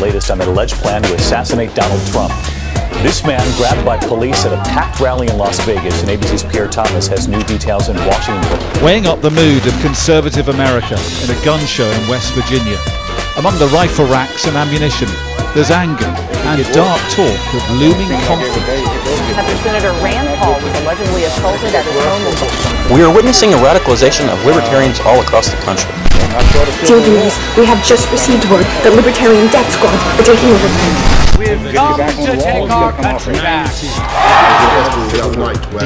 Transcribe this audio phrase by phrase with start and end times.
[0.00, 2.32] Latest on an alleged plan to assassinate Donald Trump.
[3.02, 6.68] This man grabbed by police at a packed rally in Las Vegas, and ABC's Pierre
[6.68, 8.84] Thomas has new details in Washington.
[8.84, 12.78] Weighing up the mood of conservative America in a gun show in West Virginia.
[13.36, 15.08] Among the rifle racks and ammunition,
[15.54, 18.99] there's anger and dark talk of looming conflict.
[19.30, 22.94] After Senator Rand Paul was allegedly assaulted at his home.
[22.94, 25.94] We are witnessing a radicalization of libertarians all across the country.
[26.86, 31.09] Dear viewers, we have just received word that Libertarian Death Squad are taking over We've
[31.68, 33.72] come to take our country back.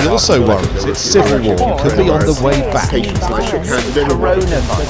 [0.00, 2.90] He also worries its civil war could be on the way back.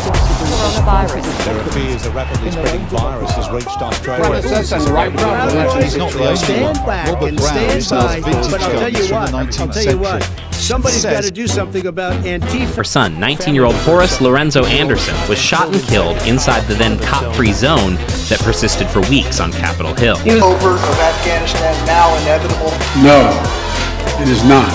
[0.05, 1.44] Coronavirus.
[1.44, 4.42] There are fears a rapidly spreading virus has reached Australia.
[5.83, 6.77] He's not the only one.
[6.77, 10.22] Robert Brown, who stand sells vintage But guns from the 19th tell you what.
[10.22, 10.53] century.
[10.58, 12.74] Somebody's got to do something about Antifa.
[12.77, 16.98] Her son, 19 year old Horace Lorenzo Anderson, was shot and killed inside the then
[17.00, 17.97] cop free zone
[18.28, 20.16] that persisted for weeks on Capitol Hill.
[20.42, 22.70] over of Afghanistan now inevitable?
[23.02, 23.28] No,
[24.22, 24.72] it is not.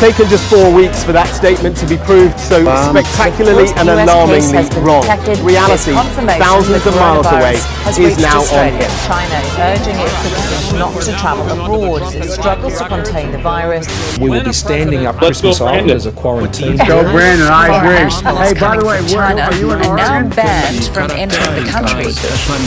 [0.00, 4.08] It's taken just four weeks for that statement to be proved so spectacularly and US
[4.08, 5.02] alarmingly has been wrong.
[5.04, 5.36] detected.
[5.44, 8.88] Reality, There's confirmation thousands of miles away, is reached now on him.
[9.04, 13.44] China is urging its citizens not to travel abroad as it struggles to contain the
[13.44, 13.84] virus.
[14.16, 16.80] We will be standing up Christmas Island as a quarantine.
[16.88, 18.00] Go, Brandon, I Foreign agree.
[18.00, 22.08] nationals coming from China are now banned from entering the country.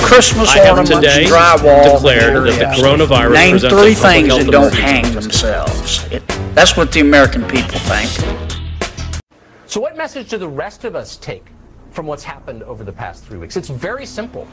[0.06, 1.98] Christmas I have today drywall.
[1.98, 6.06] declared that the coronavirus Name three things that don't hang themselves.
[6.14, 6.22] It,
[6.54, 9.22] that's what the American people think.
[9.66, 11.46] So, what message do the rest of us take
[11.92, 13.56] from what's happened over the past three weeks?
[13.56, 14.48] It's very simple.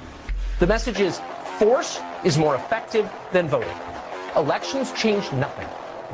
[0.60, 1.20] The message is
[1.58, 3.76] force is more effective than voting.
[4.36, 5.66] Elections change nothing.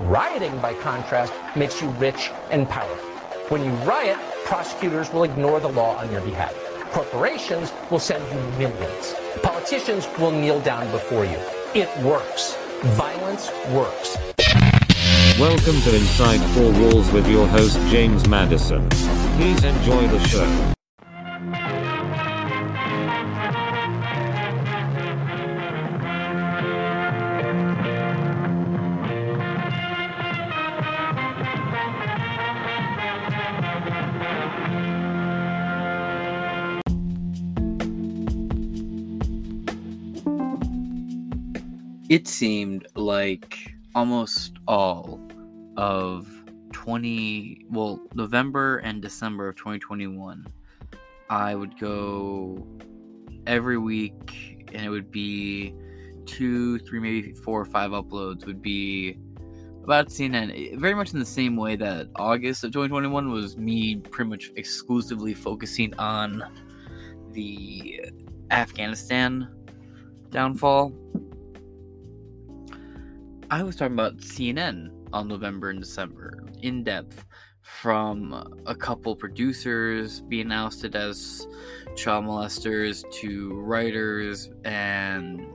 [0.08, 3.10] Rioting, by contrast, makes you rich and powerful.
[3.50, 6.54] When you riot, prosecutors will ignore the law on your behalf.
[6.92, 9.14] Corporations will send you millions.
[9.42, 11.38] Politicians will kneel down before you.
[11.74, 12.56] It works.
[12.82, 14.35] Violence works.
[15.38, 18.88] Welcome to Inside Four Walls with your host James Madison.
[19.36, 20.72] Please enjoy the show.
[42.08, 45.18] It seemed like almost all
[45.78, 46.28] of
[46.72, 50.46] 20 well November and December of 2021
[51.30, 52.68] I would go
[53.46, 55.74] every week and it would be
[56.26, 59.16] two three maybe four or five uploads would be
[59.82, 63.96] about CNN eh, very much in the same way that August of 2021 was me
[63.96, 66.44] pretty much exclusively focusing on
[67.30, 68.04] the
[68.50, 69.48] Afghanistan
[70.30, 70.92] downfall
[73.48, 77.24] I was talking about CNN on November and December in depth
[77.62, 81.46] from a couple producers being ousted as
[81.94, 85.46] child molesters to writers and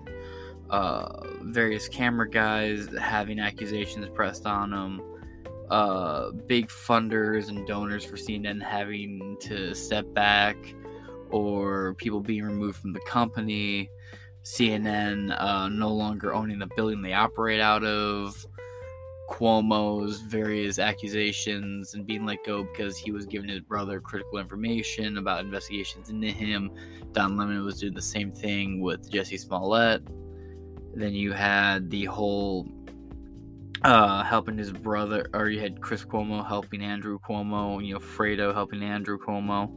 [0.70, 5.02] uh, various camera guys having accusations pressed on them.
[5.70, 10.56] Uh, big funders and donors for CNN having to step back,
[11.30, 13.90] or people being removed from the company.
[14.44, 18.46] CNN uh, no longer owning the building they operate out of.
[19.30, 25.18] Cuomo's various accusations and being let go because he was giving his brother critical information
[25.18, 26.70] about investigations into him.
[27.14, 30.04] Don Lemon was doing the same thing with Jussie Smollett.
[30.94, 32.68] Then you had the whole
[33.84, 38.00] uh, helping his brother, or you had Chris Cuomo helping Andrew Cuomo, and you know,
[38.00, 39.72] Fredo helping Andrew Cuomo.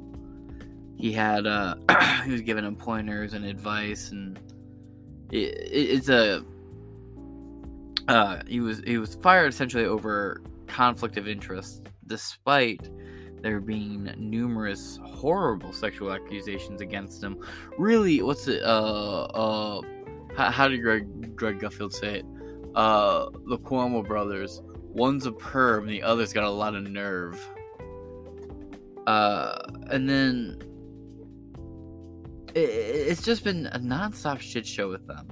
[0.96, 1.76] He had, uh,
[2.24, 4.38] he was giving him pointers and advice, and
[5.30, 6.44] it, it, it's a
[8.08, 12.90] uh, he was he was fired essentially over conflict of interest, despite
[13.42, 17.38] there being numerous horrible sexual accusations against him.
[17.78, 18.62] Really, what's it?
[18.62, 19.82] Uh, uh,
[20.36, 22.26] how, how did Greg Greg Gutfeld say it?
[22.74, 24.62] Uh, the Cuomo brothers.
[24.94, 27.40] One's a perm, the other's got a lot of nerve.
[29.08, 29.58] Uh,
[29.90, 30.62] and then
[32.54, 35.28] it's just been a nonstop shit show with them.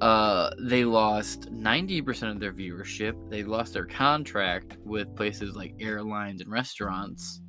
[0.00, 3.14] uh, they lost 90% of their viewership.
[3.30, 7.40] They lost their contract with places like airlines and restaurants.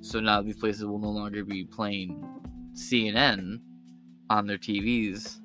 [0.00, 2.22] So now these places will no longer be playing
[2.74, 3.58] CNN
[4.30, 5.40] on their TVs.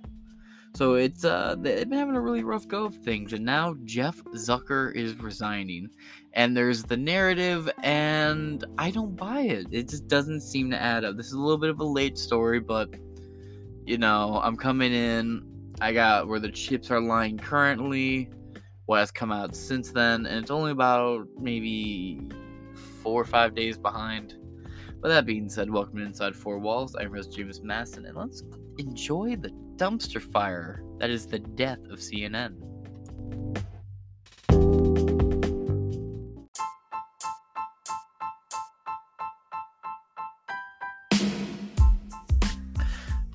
[0.75, 4.24] So it's uh they've been having a really rough go of things, and now Jeff
[4.36, 5.89] Zucker is resigning,
[6.33, 9.68] and there's the narrative, and I don't buy it.
[9.71, 11.18] It just doesn't seem to add up.
[11.18, 12.89] This is a little bit of a late story, but
[13.86, 15.44] you know I'm coming in.
[15.81, 18.30] I got where the chips are lying currently,
[18.86, 22.22] what has come out since then, and it's only about maybe
[23.01, 24.36] four or five days behind.
[25.01, 26.95] But that being said, welcome Inside Four Walls.
[27.00, 28.44] I'm Rose James Madison, and let's
[28.77, 32.53] enjoy the dumpster fire that is the death of CNN.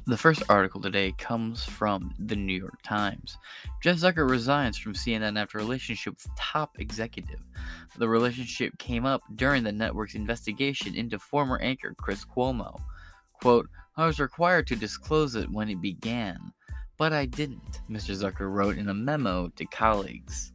[0.07, 3.39] The first article today comes from the New York Times.
[3.83, 7.41] Jeff Zucker resigns from CNN after relationship with top executive.
[7.97, 12.79] The relationship came up during the network's investigation into former anchor Chris Cuomo.
[13.41, 16.39] Quote, I was required to disclose it when it began,
[16.99, 18.15] but I didn't, Mr.
[18.15, 20.53] Zucker wrote in a memo to colleagues.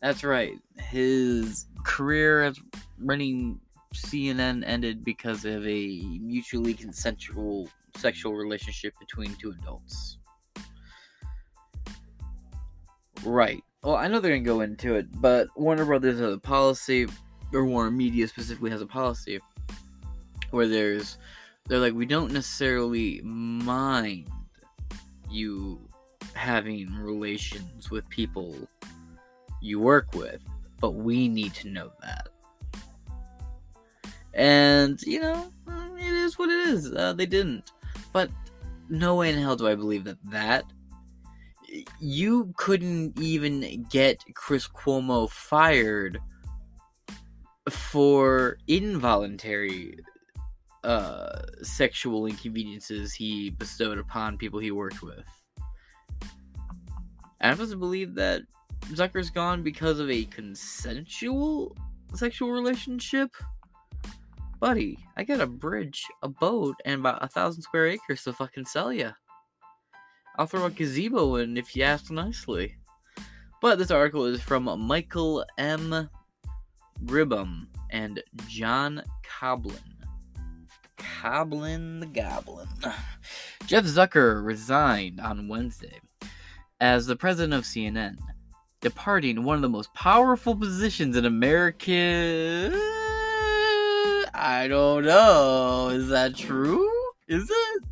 [0.00, 2.58] That's right, his career as
[2.98, 3.60] running
[3.94, 10.18] CNN ended because of a mutually consensual sexual relationship between two adults.
[13.24, 13.62] Right.
[13.82, 17.06] Well, I know they're gonna go into it, but Warner Brothers has a policy,
[17.52, 19.38] or Warner Media specifically has a policy,
[20.50, 21.18] where there's,
[21.66, 24.28] they're like, we don't necessarily mind
[25.30, 25.80] you
[26.34, 28.56] having relations with people
[29.60, 30.40] you work with,
[30.80, 32.28] but we need to know that.
[34.34, 35.52] And, you know,
[35.98, 36.90] it is what it is.
[36.92, 37.70] Uh, they didn't.
[38.12, 38.30] But
[38.88, 40.64] no way in hell do I believe that that.
[42.00, 46.18] You couldn't even get Chris Cuomo fired
[47.70, 49.96] for involuntary
[50.84, 55.24] uh, sexual inconveniences he bestowed upon people he worked with.
[57.40, 58.42] I'm supposed to believe that
[58.90, 61.76] Zucker's gone because of a consensual
[62.14, 63.34] sexual relationship?
[64.60, 68.66] Buddy, I got a bridge, a boat, and about a thousand square acres to fucking
[68.66, 69.12] sell ya.
[70.38, 72.76] I'll throw a gazebo in if you ask nicely.
[73.60, 76.08] But this article is from Michael M.
[77.04, 79.91] Grynbaum and John Koblin.
[81.20, 82.68] Koblin the Goblin.
[83.66, 86.00] Jeff Zucker resigned on Wednesday
[86.80, 88.18] as the president of CNN,
[88.80, 92.72] departing one of the most powerful positions in American
[94.34, 95.90] I don't know.
[95.90, 96.90] Is that true?
[97.28, 97.84] Is it?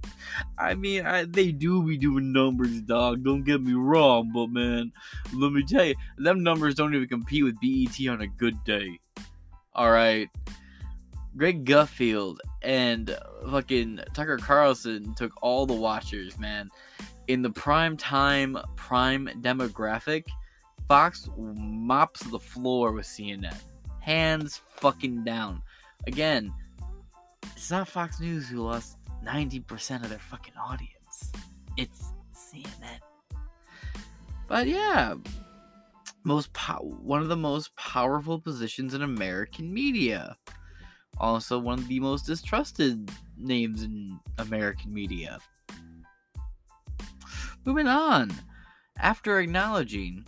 [0.58, 3.22] I mean, I, they do be doing numbers, dog.
[3.24, 4.90] Don't get me wrong, but man,
[5.34, 8.98] let me tell you, them numbers don't even compete with BET on a good day.
[9.74, 10.28] All right.
[11.36, 13.16] Greg Gutfeld and
[13.50, 16.70] fucking Tucker Carlson took all the watchers, man.
[17.28, 20.24] In the prime time, prime demographic,
[20.88, 23.54] Fox mops the floor with CNN.
[24.00, 25.62] Hands fucking down.
[26.08, 26.52] Again,
[27.54, 31.32] it's not Fox News who lost 90% of their fucking audience.
[31.76, 32.98] It's CNN.
[34.48, 35.14] But yeah,
[36.24, 40.36] most po- one of the most powerful positions in American media.
[41.20, 45.38] Also, one of the most distrusted names in American media.
[47.64, 48.32] Moving on.
[48.98, 50.24] After acknowledging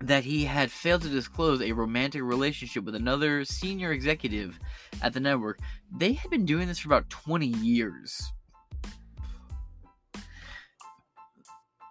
[0.00, 4.58] that he had failed to disclose a romantic relationship with another senior executive
[5.02, 5.58] at the network.
[5.94, 8.32] They had been doing this for about 20 years.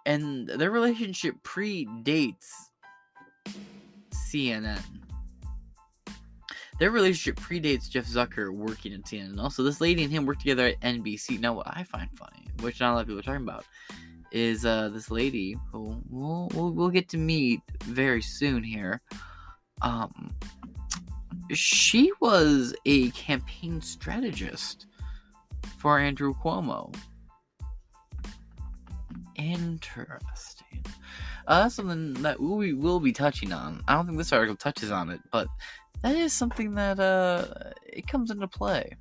[0.04, 2.48] And their relationship predates
[4.12, 4.99] CNN.
[6.80, 9.38] Their relationship predates Jeff Zucker working at CNN.
[9.38, 11.38] Also, this lady and him worked together at NBC.
[11.38, 13.66] Now, what I find funny, which not a lot of people are talking about,
[14.32, 19.02] is uh, this lady who we'll, we'll, we'll get to meet very soon here.
[19.82, 20.34] Um,
[21.52, 24.86] she was a campaign strategist
[25.76, 26.94] for Andrew Cuomo.
[29.36, 30.84] Interesting.
[31.46, 33.82] Uh, that's something that we will be touching on.
[33.88, 35.48] I don't think this article touches on it, but
[36.02, 38.96] that is something that uh, it comes into play.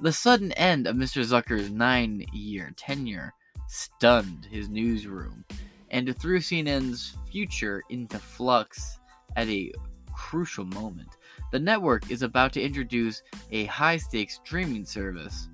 [0.00, 1.22] The sudden end of Mr.
[1.22, 3.34] Zucker's nine-year tenure
[3.68, 5.44] stunned his newsroom
[5.90, 8.98] and threw CNN's future into flux
[9.36, 9.72] at a
[10.12, 11.16] crucial moment.
[11.52, 15.48] The network is about to introduce a high stakes streaming service,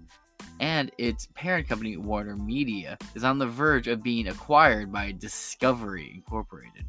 [0.61, 6.12] and its parent company, Warner Media, is on the verge of being acquired by Discovery
[6.14, 6.85] Incorporated.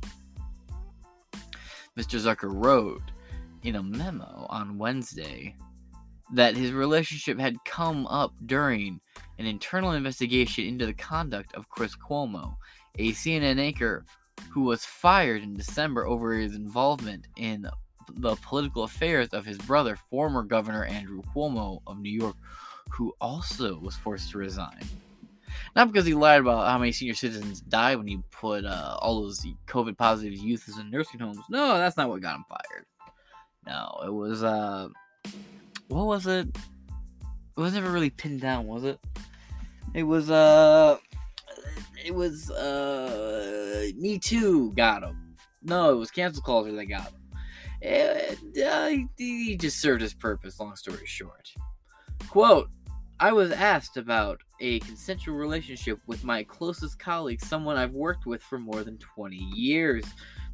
[1.97, 2.19] Mr.
[2.19, 3.01] Zucker wrote
[3.67, 5.53] in a memo on Wednesday
[6.33, 8.99] that his relationship had come up during
[9.39, 12.55] an internal investigation into the conduct of Chris Cuomo,
[12.97, 14.05] a CNN anchor
[14.49, 17.67] who was fired in December over his involvement in
[18.15, 22.37] the political affairs of his brother, former Governor Andrew Cuomo of New York,
[22.89, 24.79] who also was forced to resign.
[25.75, 29.21] Not because he lied about how many senior citizens died when he put uh, all
[29.21, 31.43] those COVID positive youths in nursing homes.
[31.49, 32.85] No, that's not what got him fired.
[33.67, 34.87] No, it was uh,
[35.89, 36.47] what was it?
[37.57, 38.97] It was never really pinned down, was it?
[39.93, 40.97] It was uh,
[42.03, 45.35] it was uh, Me Too got him.
[45.63, 47.13] No, it was cancel culture that got him.
[47.81, 50.59] And, uh, he just served his purpose.
[50.59, 51.51] Long story short,
[52.29, 52.69] quote.
[53.19, 58.43] I was asked about a consensual relationship with my closest colleague, someone I've worked with
[58.43, 60.05] for more than 20 years.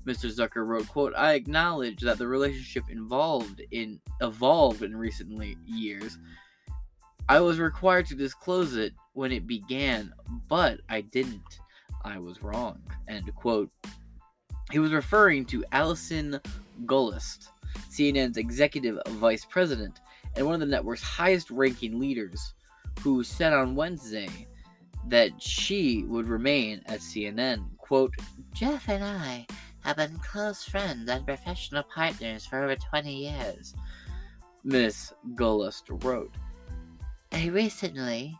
[0.05, 0.31] Mr.
[0.31, 6.17] Zucker wrote, quote, I acknowledge that the relationship involved in evolved in recent years.
[7.29, 10.13] I was required to disclose it when it began,
[10.49, 11.59] but I didn't.
[12.03, 12.81] I was wrong.
[13.07, 13.69] End quote.
[14.71, 16.39] He was referring to Allison
[16.85, 17.47] Gollust,
[17.89, 19.99] CNN's executive vice president
[20.35, 22.53] and one of the network's highest ranking leaders,
[23.01, 24.29] who said on Wednesday
[25.07, 27.65] that she would remain at CNN.
[27.77, 28.13] Quote,
[28.53, 29.45] Jeff and I
[29.83, 33.75] have been close friends and professional partners for over 20 years,
[34.63, 36.33] Miss Gollust wrote.
[37.31, 38.37] And recently,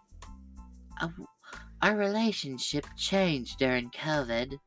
[1.82, 4.58] our relationship changed during COVID.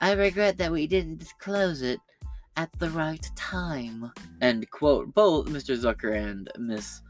[0.00, 2.00] I regret that we didn't disclose it
[2.56, 4.10] at the right time.
[4.40, 5.14] End quote.
[5.14, 5.76] Both Mr.
[5.76, 7.02] Zucker and Miss.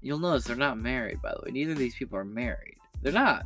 [0.00, 1.52] You'll notice they're not married, by the way.
[1.52, 2.76] Neither of these people are married.
[3.02, 3.44] They're not.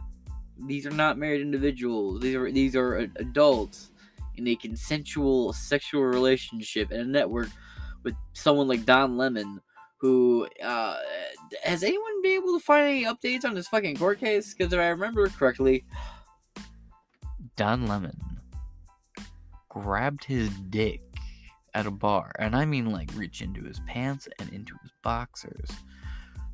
[0.67, 2.21] These are not married individuals.
[2.21, 3.91] These are these are adults
[4.37, 7.49] in a consensual sexual relationship in a network
[8.03, 9.61] with someone like Don Lemon,
[9.99, 10.97] who uh,
[11.63, 14.55] has anyone been able to find any updates on this fucking court case?
[14.55, 15.85] Because if I remember correctly,
[17.57, 18.17] Don Lemon
[19.69, 21.01] grabbed his dick
[21.75, 25.71] at a bar, and I mean like reach into his pants and into his boxers,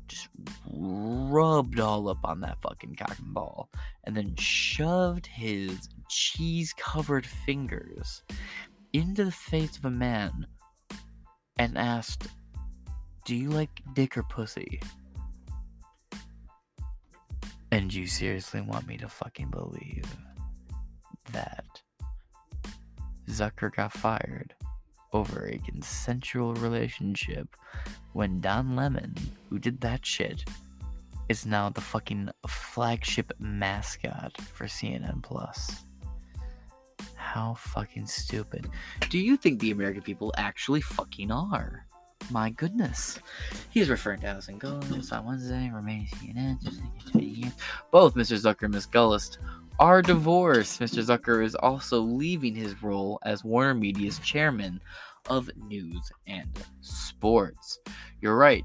[0.07, 0.27] just
[0.69, 3.69] rubbed all up on that fucking cock and ball,
[4.03, 8.23] and then shoved his cheese covered fingers
[8.93, 10.45] into the face of a man
[11.57, 12.27] and asked,
[13.25, 14.79] Do you like dick or pussy?
[17.71, 20.05] And you seriously want me to fucking believe
[21.31, 21.81] that
[23.27, 24.53] Zucker got fired
[25.11, 27.55] over a consensual relationship
[28.13, 29.15] when Don Lemon,
[29.49, 30.43] who did that shit,
[31.29, 35.85] is now the fucking flagship mascot for CNN Plus.
[37.33, 38.69] How fucking stupid.
[39.09, 41.87] Do you think the American people actually fucking are?
[42.29, 43.17] My goodness.
[43.71, 47.51] He's referring to Allison Gollust on Wednesday, CNN,
[47.89, 48.39] Both Mr.
[48.39, 48.85] Zucker and Ms.
[48.85, 49.39] Gollust
[49.79, 50.79] are divorced.
[50.79, 51.03] Mr.
[51.03, 54.79] Zucker is also leaving his role as Warner Media's chairman
[55.27, 57.79] of news and sports.
[58.21, 58.63] You're right.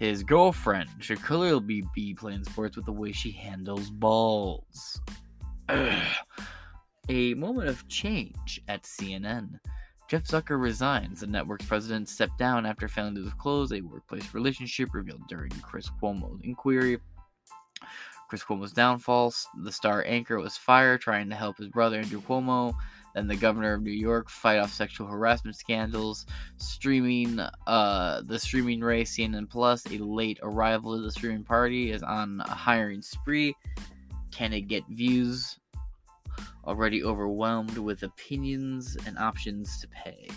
[0.00, 5.00] His girlfriend should clearly be playing sports with the way she handles balls.
[7.08, 9.58] A moment of change at CNN.
[10.08, 11.20] Jeff Zucker resigns.
[11.20, 15.90] The network's president stepped down after failing to disclose a workplace relationship revealed during Chris
[16.00, 16.98] Cuomo's inquiry.
[18.28, 19.34] Chris Cuomo's downfall.
[19.62, 22.74] The star anchor was fired trying to help his brother Andrew Cuomo.
[23.14, 26.26] Then the governor of New York fight off sexual harassment scandals.
[26.56, 32.02] Streaming, uh, the streaming race CNN Plus, a late arrival to the streaming party, is
[32.02, 33.54] on a hiring spree.
[34.30, 35.58] Can it get views?
[36.64, 40.28] Already overwhelmed with opinions and options to pay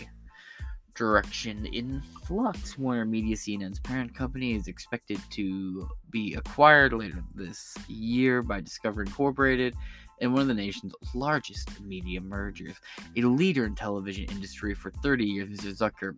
[0.94, 2.76] direction in flux.
[2.78, 9.06] Warner Media CNN's parent company is expected to be acquired later this year by Discovery
[9.06, 9.74] Incorporated
[10.20, 12.74] and one of the nation's largest media mergers.
[13.16, 15.76] A leader in television industry for 30 years, Mr.
[15.76, 16.16] Zucker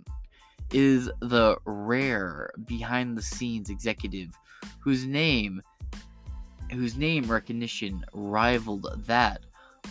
[0.72, 4.38] is the rare behind the scenes executive
[4.80, 5.62] whose name
[6.72, 9.40] whose name recognition rivaled that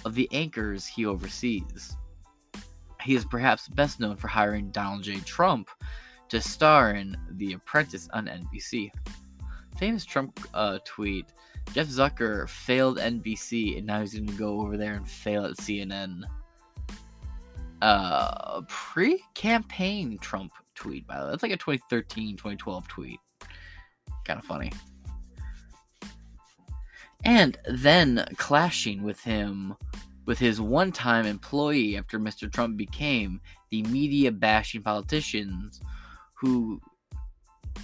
[0.06, 1.96] of the anchors he oversees.
[3.01, 5.20] He is perhaps best known for hiring Donald J.
[5.20, 5.70] Trump
[6.29, 8.91] to star in The Apprentice on NBC.
[9.77, 11.25] Famous Trump uh, tweet
[11.74, 15.58] Jeff Zucker failed NBC and now he's going to go over there and fail at
[15.58, 16.24] CNN.
[17.82, 21.32] Uh, pre campaign Trump tweet, by the way.
[21.32, 23.20] That's like a 2013 2012 tweet.
[24.25, 24.72] Kind of funny.
[27.24, 29.75] And then clashing with him
[30.25, 32.51] with his one-time employee after Mr.
[32.51, 35.81] Trump became the media bashing politicians
[36.36, 36.81] who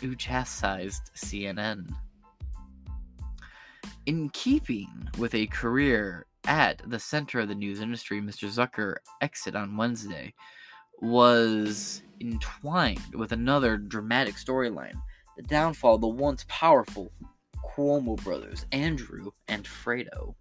[0.01, 1.89] who chastised CNN.
[4.05, 8.49] In keeping with a career at the center of the news industry, Mr.
[8.49, 10.33] Zucker exit on Wednesday
[10.99, 14.95] was entwined with another dramatic storyline
[15.35, 17.11] the downfall of the once powerful
[17.63, 20.36] Cuomo brothers, Andrew and Fredo.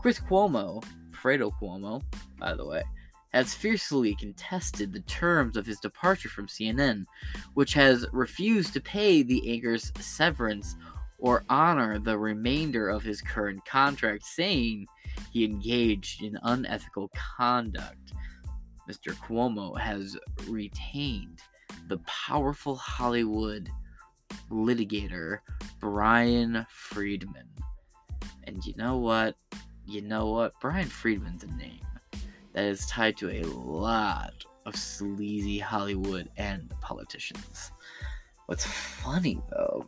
[0.00, 2.02] Chris Cuomo, Fredo Cuomo,
[2.38, 2.82] by the way,
[3.32, 7.04] has fiercely contested the terms of his departure from CNN,
[7.54, 10.76] which has refused to pay the anchor's severance
[11.18, 14.86] or honor the remainder of his current contract, saying
[15.32, 18.12] he engaged in unethical conduct.
[18.88, 19.12] Mr.
[19.14, 20.16] Cuomo has
[20.46, 21.40] retained
[21.88, 23.68] the powerful Hollywood
[24.50, 25.40] litigator
[25.80, 27.48] Brian Friedman.
[28.44, 29.36] And you know what?
[29.86, 30.52] You know what?
[30.60, 31.80] Brian Friedman's a name
[32.52, 34.32] that is tied to a lot
[34.64, 37.70] of sleazy Hollywood and politicians.
[38.46, 39.86] What's funny though,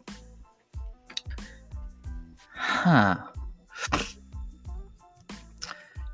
[2.54, 3.16] huh?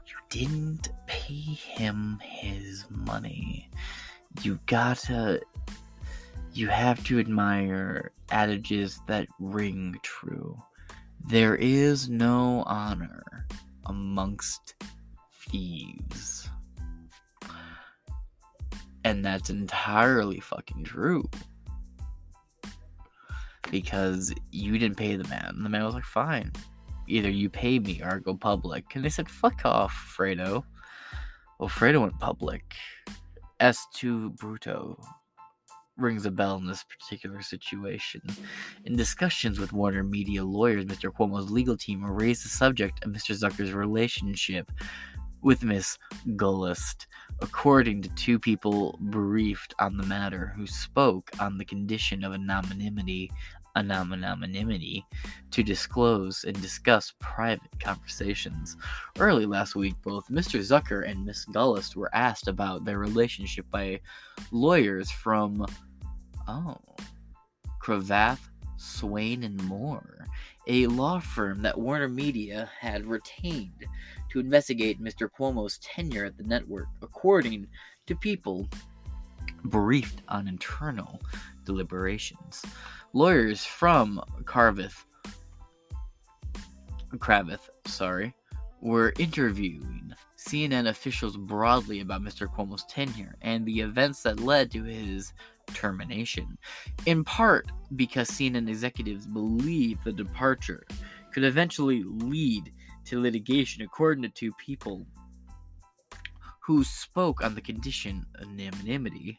[0.07, 3.69] You didn't pay him his money.
[4.43, 5.41] You gotta
[6.53, 10.57] you have to admire adages that ring true.
[11.29, 13.47] There is no honor
[13.87, 14.75] amongst
[15.49, 16.49] thieves.
[19.05, 21.29] And that's entirely fucking true.
[23.71, 25.63] Because you didn't pay the man.
[25.63, 26.53] The man was like, fine.
[27.07, 28.85] Either you pay me or I go public.
[28.95, 30.65] And they said, fuck off, Fredo.
[31.59, 32.75] Well, Fredo went public.
[33.61, 35.03] S2 Bruto
[35.97, 38.21] rings a bell in this particular situation.
[38.85, 41.13] In discussions with Warner Media lawyers, Mr.
[41.13, 43.35] Cuomo's legal team raised the subject of Mr.
[43.35, 44.71] Zucker's relationship
[45.43, 45.99] with Miss
[46.29, 47.07] Gollust,
[47.41, 53.31] according to two people briefed on the matter who spoke on the condition of anonymity
[53.77, 55.05] anonymity
[55.51, 58.77] to disclose and discuss private conversations.
[59.19, 60.61] Early last week, both Mr.
[60.61, 64.01] Zucker and Miss Gollust were asked about their relationship by
[64.51, 65.67] lawyers from
[66.49, 66.77] oh
[67.83, 68.41] Cravath,
[68.77, 70.27] Swaine, and Moore,
[70.67, 73.85] a law firm that Warner Media had retained
[74.31, 75.29] to investigate Mr.
[75.29, 77.67] Cuomo's tenure at the network, according
[78.07, 78.69] to people
[79.65, 81.21] briefed on internal
[81.65, 82.65] deliberations.
[83.13, 85.05] Lawyers from Carveth,
[87.17, 88.35] Kravith, sorry,
[88.81, 92.47] were interviewing CNN officials broadly about Mr.
[92.47, 95.33] Cuomo's tenure and the events that led to his
[95.73, 96.59] termination,
[97.07, 100.85] in part because CNN executives believe the departure
[101.33, 102.71] could eventually lead
[103.07, 105.07] to litigation, according to two people
[106.61, 109.37] who spoke on the condition of anonymity.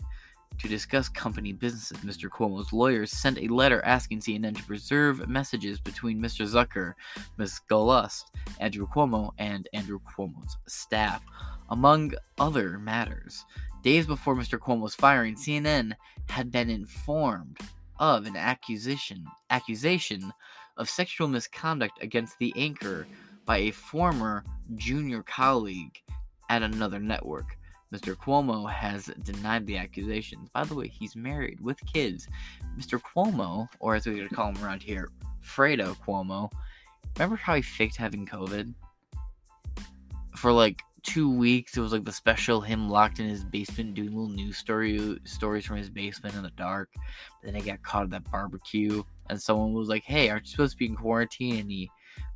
[0.59, 2.29] To discuss company businesses, Mr.
[2.29, 6.47] Cuomo's lawyers sent a letter asking CNN to preserve messages between Mr.
[6.47, 6.93] Zucker,
[7.37, 7.59] Ms.
[7.69, 8.25] Gollust,
[8.59, 11.21] Andrew Cuomo, and Andrew Cuomo's staff,
[11.69, 13.45] among other matters.
[13.83, 14.57] Days before Mr.
[14.57, 15.93] Cuomo's firing, CNN
[16.29, 17.57] had been informed
[17.99, 20.33] of an accusation accusation
[20.77, 23.07] of sexual misconduct against the anchor
[23.45, 24.43] by a former
[24.75, 26.01] junior colleague
[26.49, 27.57] at another network.
[27.93, 28.15] Mr.
[28.15, 30.49] Cuomo has denied the accusations.
[30.53, 32.27] By the way, he's married with kids.
[32.77, 32.99] Mr.
[32.99, 35.09] Cuomo, or as we would call him around here,
[35.43, 36.51] Fredo Cuomo.
[37.17, 38.73] Remember how he faked having COVID?
[40.35, 44.09] For like two weeks, it was like the special him locked in his basement doing
[44.09, 46.89] little news story stories from his basement in the dark.
[47.43, 50.73] Then he got caught at that barbecue, and someone was like, "Hey, aren't you supposed
[50.73, 51.89] to be in quarantine?" And he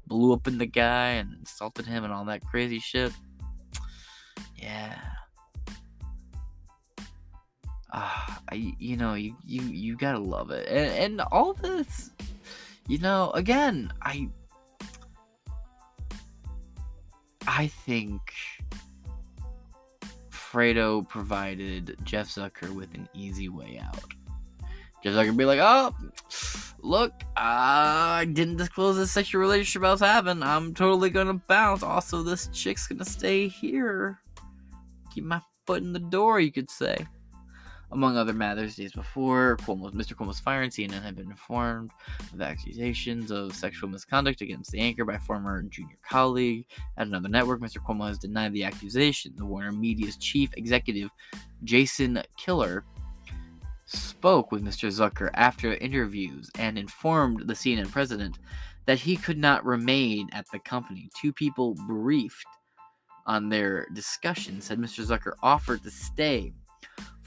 [0.07, 3.11] blew up in the guy and insulted him and all that crazy shit.
[4.55, 4.97] Yeah.
[7.91, 8.09] Uh,
[8.53, 12.11] you know, you you you gotta love it, and and all this,
[12.87, 14.29] you know, again, I
[17.47, 18.21] I think
[20.29, 24.13] Fredo provided Jeff Zucker with an easy way out.
[25.03, 25.95] Jeff Zucker be like, oh,
[26.79, 30.43] look, I didn't disclose this sexual relationship I was having.
[30.43, 31.81] I'm totally gonna bounce.
[31.81, 34.19] Also, this chick's gonna stay here.
[35.13, 37.07] Keep my foot in the door, you could say.
[37.91, 40.13] Among other matters, days before Mr.
[40.13, 41.89] Cuomo's fire and CNN had been informed
[42.31, 46.65] of accusations of sexual misconduct against the anchor by former junior colleague
[46.97, 47.61] at another network.
[47.61, 47.77] Mr.
[47.77, 49.33] Cuomo has denied the accusation.
[49.35, 51.09] The Warner Media's chief executive,
[51.63, 52.83] Jason Kilar,
[53.85, 54.87] spoke with Mr.
[54.89, 58.37] Zucker after interviews and informed the CNN president
[58.85, 61.09] that he could not remain at the company.
[61.19, 62.45] Two people briefed
[63.25, 65.03] on their discussion said Mr.
[65.03, 66.53] Zucker offered to stay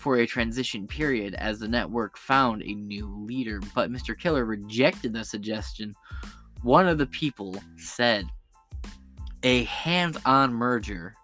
[0.03, 4.19] for a transition period as the network found a new leader, but Mr.
[4.19, 5.95] Kilar rejected the suggestion.
[6.62, 8.27] One of the people said,
[9.45, 11.15] a hands on merger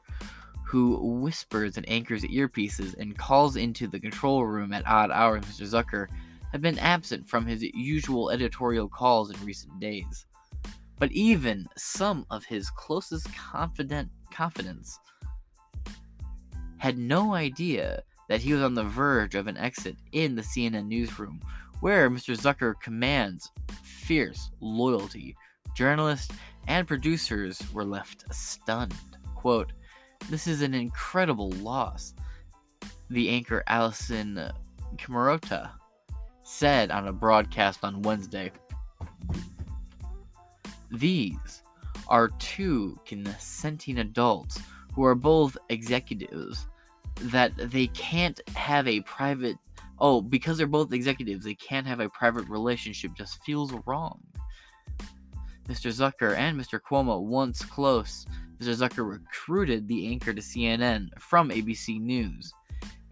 [0.64, 5.45] who whispers in Anchor's earpieces and calls into the control room at odd hours.
[5.47, 5.67] Mr.
[5.67, 6.07] Zucker
[6.53, 10.27] had been absent from his usual editorial calls in recent days.
[11.01, 15.01] But even some of his closest confident confidence
[16.77, 20.87] had no idea that he was on the verge of an exit in the CNN
[20.87, 21.41] newsroom,
[21.81, 22.37] where Mr.
[22.37, 23.51] Zucker commands
[23.83, 25.37] fierce loyalty.
[25.75, 26.33] Journalists
[26.67, 28.95] and producers were left stunned.
[29.35, 29.73] Quote,
[30.29, 32.14] This is an incredible loss,
[33.11, 34.53] the anchor Alisyn
[34.97, 35.71] Camerota
[36.43, 38.51] said on a broadcast on Wednesday.
[40.91, 41.62] These
[42.09, 44.61] are two consenting adults
[44.95, 46.67] who are both executives
[47.20, 49.57] that they can't have a private
[49.98, 54.20] oh because they're both executives they can't have a private relationship just feels wrong.
[55.68, 58.26] Mr zucker and mr cuomo once close
[58.61, 62.52] mr zucker recruited the anchor to cnn from abc news.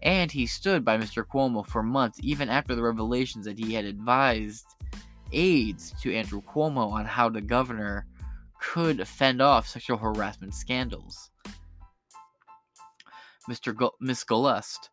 [0.03, 3.85] And he stood by mr cuomo for months even after the revelations that he had
[3.85, 4.65] advised
[5.33, 8.05] aides to andrew cuomo on how the governor
[8.59, 11.29] could fend off sexual harassment scandals
[13.49, 13.89] Mr.
[13.99, 14.89] Miss Gollust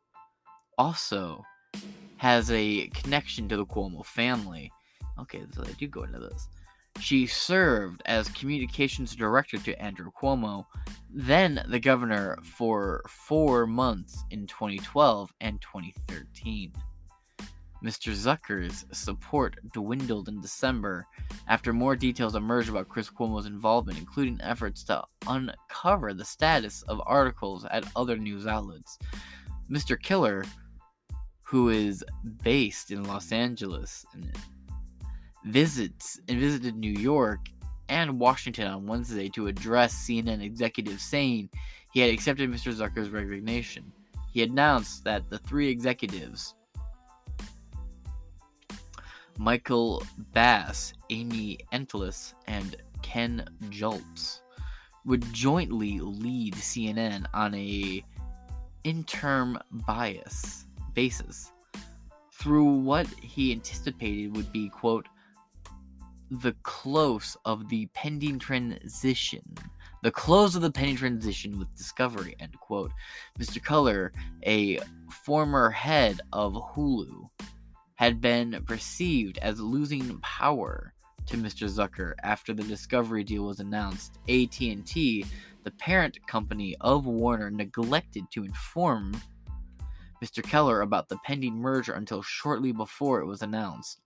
[0.78, 1.42] also
[2.16, 4.70] has a connection to the Cuomo family.
[5.18, 6.48] Okay, so they do go into this.
[7.00, 10.64] She served as communications director to Andrew Cuomo,
[11.10, 16.72] then the governor for four months in 2012 and 2013.
[17.84, 18.14] Mr.
[18.14, 21.06] Zucker's support dwindled in December
[21.48, 27.02] after more details emerged about Chris Cuomo's involvement, including efforts to uncover the status of
[27.04, 28.98] articles at other news outlets.
[29.70, 30.00] Mr.
[30.00, 30.46] Kilar,
[31.42, 32.02] who is
[32.42, 34.06] based in Los Angeles,
[35.44, 37.40] visits and visited New York
[37.90, 41.50] and Washington on Wednesday to address CNN executives, saying
[41.92, 42.72] he had accepted Mr.
[42.72, 43.92] Zucker's resignation.
[44.32, 46.54] He announced that the three executives
[49.38, 54.40] Michael Bass, Amy Entelis, and Ken Jautz
[55.04, 58.04] would jointly lead CNN on a
[58.84, 61.52] interim bias basis
[62.32, 65.06] through what he anticipated would be quote
[66.30, 69.42] the close of the pending transition.
[70.02, 72.92] The close of the pending transition with discovery end quote.
[73.38, 74.12] Mr color
[74.46, 74.78] a
[75.10, 77.28] former head of hulu
[77.94, 80.92] had been perceived as losing power
[81.26, 81.68] to Mr.
[81.68, 84.18] Zucker after the Discovery deal was announced.
[84.28, 85.24] AT&T,
[85.62, 89.12] the parent company of Warner, neglected to inform
[90.22, 90.42] Mr.
[90.42, 94.00] Kilar about the pending merger until shortly before it was announced,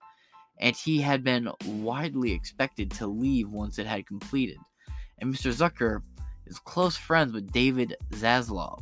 [0.59, 4.57] and he had been widely expected to leave once it had completed.
[5.19, 5.53] And Mr.
[5.53, 6.01] Zucker
[6.45, 8.81] is close friends with David Zaslav,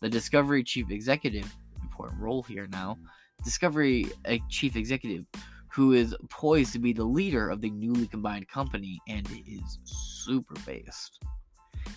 [0.00, 2.96] the Discovery chief executive, important role here now,
[3.44, 5.24] Discovery a chief executive
[5.70, 10.54] who is poised to be the leader of the newly combined company and is super
[10.66, 11.22] based.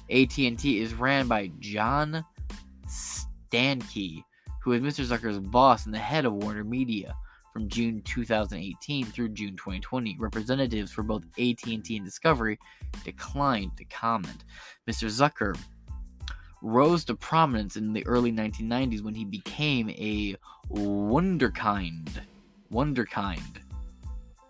[0.10, 2.24] AT&T is ran by John
[2.88, 4.24] Stankey,
[4.62, 5.06] who is Mr.
[5.06, 7.16] Zucker's boss and the head of Warner Media
[7.52, 10.18] from June 2018 through June 2020.
[10.20, 12.58] Representatives for both AT&T and Discovery
[13.04, 14.46] declined to comment.
[14.90, 15.08] Mr.
[15.08, 15.58] Zucker
[16.62, 20.36] rose to prominence in the early 1990s when he became a
[20.70, 22.10] wonderkind,
[22.72, 23.58] wonderkind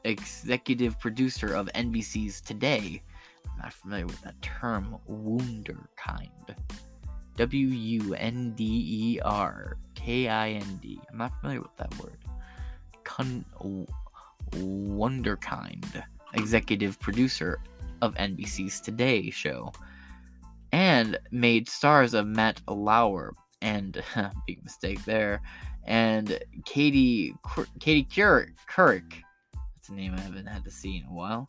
[0.04, 3.02] executive producer of NBC's Today.
[3.45, 6.56] I'm not familiar with that term, wunderkind.
[7.38, 11.00] W U N D E R K I N D.
[11.10, 12.17] I'm not familiar with that word.
[13.04, 13.45] Con-
[14.52, 17.60] wonderkind executive producer
[18.02, 19.71] of NBC's Today show
[20.72, 24.04] and made stars of Matt Lauer and
[24.48, 25.42] big mistake there,
[25.86, 27.34] and Katie
[27.80, 29.14] Katie Couric.
[29.76, 31.48] That's a name I haven't had to see in a while.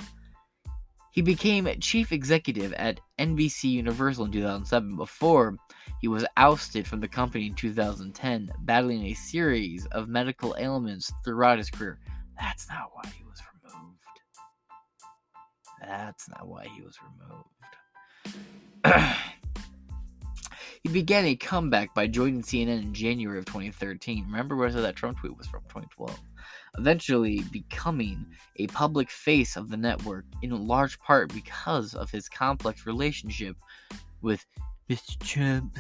[1.12, 5.56] He became chief executive at NBC Universal in 2007 before
[6.00, 11.58] he was ousted from the company in 2010, battling a series of medical ailments throughout
[11.58, 11.98] his career.
[12.40, 13.98] That's not why he was removed.
[15.82, 17.44] That's not why he was removed.
[20.82, 24.24] He began a comeback by joining CNN in January of 2013.
[24.24, 26.18] Remember where that Trump tweet was from 2012.
[26.76, 32.84] Eventually becoming a public face of the network in large part because of his complex
[32.84, 33.56] relationship
[34.22, 34.44] with
[34.90, 35.18] Mr.
[35.20, 35.78] Trump.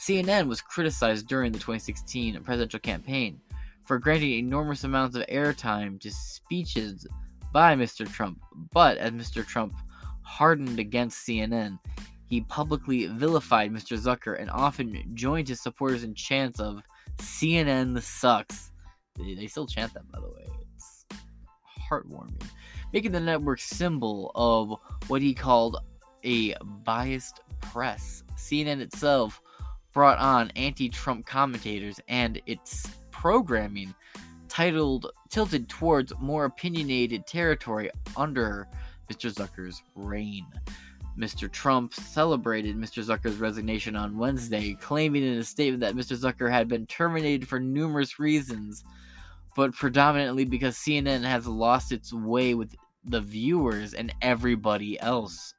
[0.00, 3.40] CNN was criticized during the 2016 presidential campaign
[3.84, 7.06] for granting enormous amounts of airtime to speeches
[7.52, 8.10] by Mr.
[8.10, 8.40] Trump,
[8.72, 9.44] but as Mr.
[9.44, 9.74] Trump
[10.22, 11.78] hardened against CNN,
[12.26, 13.98] he publicly vilified Mr.
[13.98, 16.82] Zucker and often joined his supporters in chants of
[17.18, 18.72] CNN sucks.
[19.16, 20.46] They, still chant that, by the way.
[20.74, 21.06] It's
[21.90, 22.42] heartwarming.
[22.92, 24.74] Making the network symbol of
[25.08, 25.78] what he called
[26.24, 28.24] a biased press.
[28.36, 29.40] CNN itself
[29.92, 33.94] brought on anti Trump commentators and its programming
[34.48, 38.68] titled tilted towards more opinionated territory under
[39.10, 39.32] Mr.
[39.32, 40.46] Zucker's reign.
[41.18, 41.50] Mr.
[41.50, 43.04] Trump celebrated Mr.
[43.04, 46.16] Zucker's resignation on Wednesday, claiming in a statement that Mr.
[46.16, 48.84] Zucker had been terminated for numerous reasons,
[49.54, 52.74] but predominantly because CNN has lost its way with
[53.04, 55.54] the viewers and everybody else.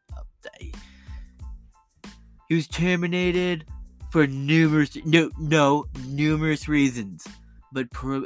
[2.50, 3.66] He was terminated
[4.12, 7.26] for numerous no no numerous reasons,
[7.72, 8.26] but pro,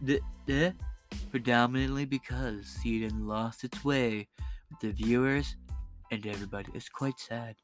[0.00, 0.74] the, the,
[1.30, 4.28] predominantly because CNN lost its way
[4.70, 5.56] with the viewers
[6.10, 6.68] and everybody.
[6.74, 7.56] It's quite sad.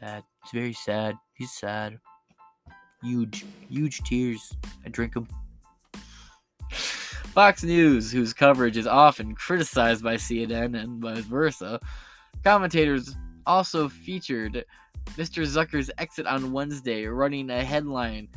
[0.00, 0.24] sad.
[0.42, 1.16] It's very sad.
[1.34, 1.98] He's sad.
[3.02, 4.52] Huge, huge tears.
[4.84, 5.28] I drink them.
[6.70, 11.78] Fox News, whose coverage is often criticized by CNN and vice versa,
[12.42, 13.14] commentators
[13.46, 14.64] also featured
[15.16, 15.44] Mr.
[15.46, 18.28] Zucker's exit on Wednesday, running a headline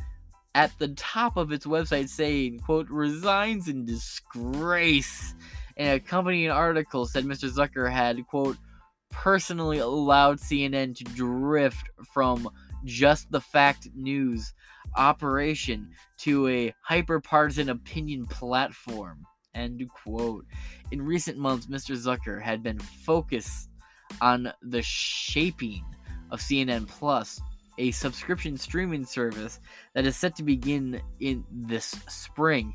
[0.54, 5.34] at the top of its website saying, quote, resigns in disgrace.
[5.76, 7.50] An accompanying article said Mr.
[7.50, 8.56] Zucker had, quote,
[9.12, 12.48] personally allowed CNN to drift from
[12.84, 14.52] just the fact news
[14.96, 19.24] operation to a hyper partisan opinion platform.
[19.54, 20.46] End quote.
[20.90, 21.96] In recent months, Mr.
[21.96, 23.68] Zucker had been focused
[24.20, 25.84] on the shaping
[26.30, 27.40] of CNN Plus,
[27.78, 29.60] a subscription streaming service
[29.94, 32.74] that is set to begin in this spring,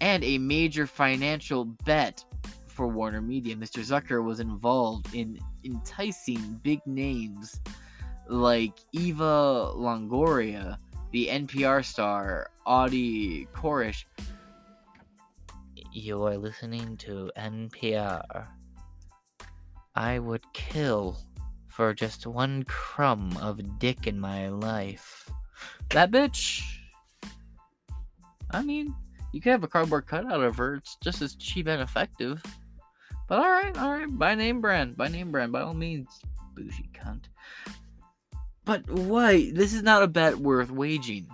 [0.00, 2.24] and a major financial bet
[2.72, 3.54] for Warner Media.
[3.54, 3.80] Mr.
[3.80, 7.60] Zucker was involved in enticing big names
[8.28, 10.78] like Eva Longoria,
[11.12, 14.06] the NPR star Audie Cornish.
[15.92, 18.46] You are listening to NPR.
[19.94, 21.18] I would kill
[21.68, 25.30] for just one crumb of dick in my life.
[25.90, 26.62] That bitch.
[28.50, 28.94] I mean,
[29.32, 30.76] you could have a cardboard cutout of her.
[30.76, 32.42] It's just as cheap and effective.
[33.28, 34.18] But all right, all right.
[34.18, 36.20] By name brand, by name brand, by all means,
[36.54, 37.24] bougie cunt.
[38.64, 39.50] But why?
[39.52, 41.28] This is not a bet worth waging.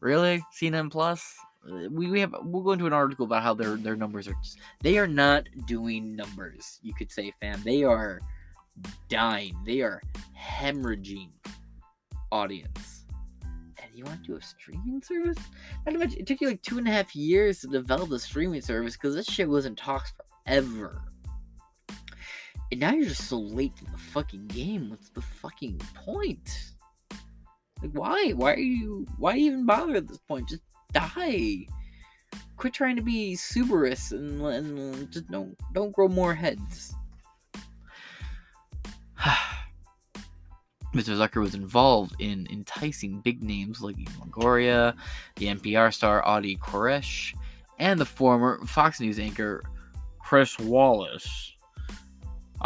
[0.00, 1.34] Really, CNN Plus?
[1.90, 4.34] We, we have we'll go into an article about how their their numbers are.
[4.42, 6.78] Just, they are not doing numbers.
[6.82, 7.62] You could say, fam.
[7.64, 8.20] They are
[9.08, 9.56] dying.
[9.64, 10.02] They are
[10.38, 11.30] hemorrhaging
[12.30, 13.04] audience.
[13.82, 15.38] And you want to do a streaming service?
[15.84, 18.18] Not to mention, it took you like two and a half years to develop the
[18.18, 20.12] streaming service because this shit was in talks
[20.44, 21.02] forever.
[22.70, 24.90] And now you're just so late to the fucking game.
[24.90, 26.72] What's the fucking point?
[27.82, 28.32] Like, why?
[28.32, 29.06] Why are you?
[29.18, 30.48] Why even bother at this point?
[30.48, 31.66] Just die.
[32.56, 36.94] Quit trying to be Subarus and, and uh, just don't don't grow more heads.
[40.94, 41.14] Mr.
[41.14, 44.94] Zucker was involved in enticing big names like Longoria,
[45.36, 47.34] the NPR star Audie Cornish,
[47.78, 49.62] and the former Fox News anchor
[50.18, 51.52] Chris Wallace.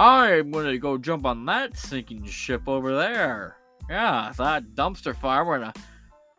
[0.01, 3.57] I'm gonna go jump on that sinking ship over there.
[3.91, 5.45] Yeah, that dumpster fire.
[5.45, 5.75] We're gonna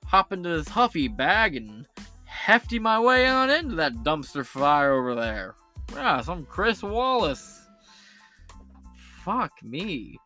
[0.04, 1.86] hop into this Huffy bag and
[2.26, 5.54] hefty my way on into that dumpster fire over there.
[5.93, 7.62] Yeah, some Chris Wallace.
[9.24, 10.17] Fuck me.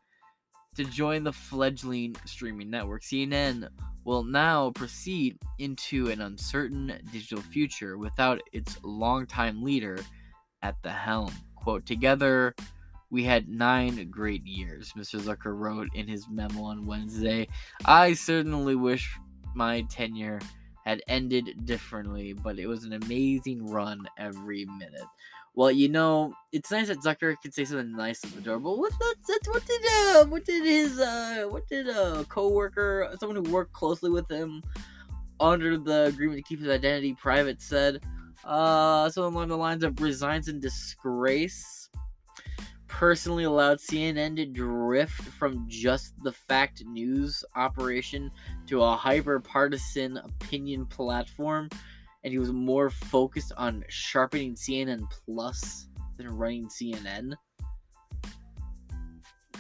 [0.78, 3.68] To join the fledgling streaming network, CNN
[4.06, 10.00] will now proceed into an uncertain digital future without its longtime leader
[10.62, 11.34] at the helm.
[11.56, 12.56] Quote, together
[13.16, 15.18] we had nine great years, Mr.
[15.22, 17.48] Zucker wrote in his memo on Wednesday.
[17.86, 19.10] I certainly wish
[19.54, 20.42] my tenure
[20.86, 25.08] had ended differently, but it was an amazing run every minute.
[25.54, 29.48] Well, you know, it's nice that Zucker can say something nice door, but what that's,
[29.48, 34.10] what did uh what did his uh what did a coworker, someone who worked closely
[34.10, 34.62] with him
[35.40, 38.04] under the agreement to keep his identity private said?
[38.44, 41.90] Uh, something along the lines of resigns in disgrace
[42.88, 48.32] personally allowed CNN to drift from just the fact news operation
[48.68, 51.70] to a hyper partisan opinion platform,
[52.24, 57.34] and he was more focused on sharpening CNN Plus than running CNN.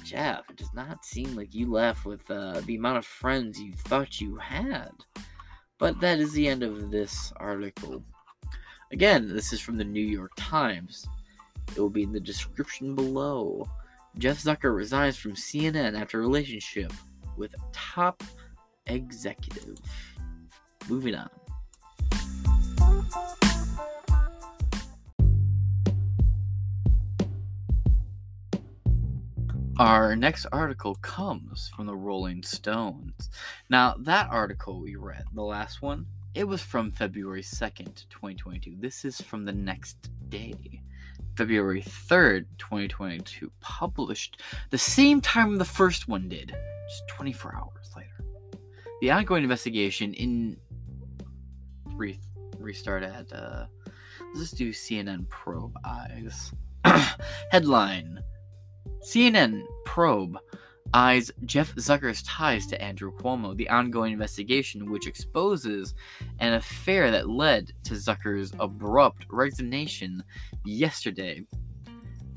[0.04, 3.74] Jeff, it does not seem like you left with uh, the amount of friends you
[3.74, 4.92] thought you had.
[5.80, 8.04] But that is the end of this article.
[8.92, 11.08] Again, this is from the New York Times.
[11.70, 13.68] It will be in the description below.
[14.18, 16.94] Jeff Zucker resigns from CNN after relationship
[17.38, 18.24] with top
[18.88, 19.78] executive.
[20.88, 21.30] Moving on.
[29.78, 33.30] Our next article comes from the Rolling Stones.
[33.70, 38.78] Now, that article we read, the last one, it was from February 2nd, 2022.
[38.80, 40.82] This is from the next day.
[41.36, 46.56] February 3rd, 2022, published the same time the first one did,
[46.90, 48.10] just 24 hours later.
[49.02, 50.58] The ongoing investigation in
[51.94, 52.20] re-
[52.58, 53.66] restart at uh
[54.34, 56.54] let's just do CNN probe eyes.
[57.52, 58.20] Headline
[59.00, 60.38] CNN probe
[60.94, 65.94] eyes Jeff Zucker's ties to Andrew Cuomo, the ongoing investigation which exposes
[66.40, 70.24] an affair that led to Zucker's abrupt resignation
[70.64, 71.46] yesterday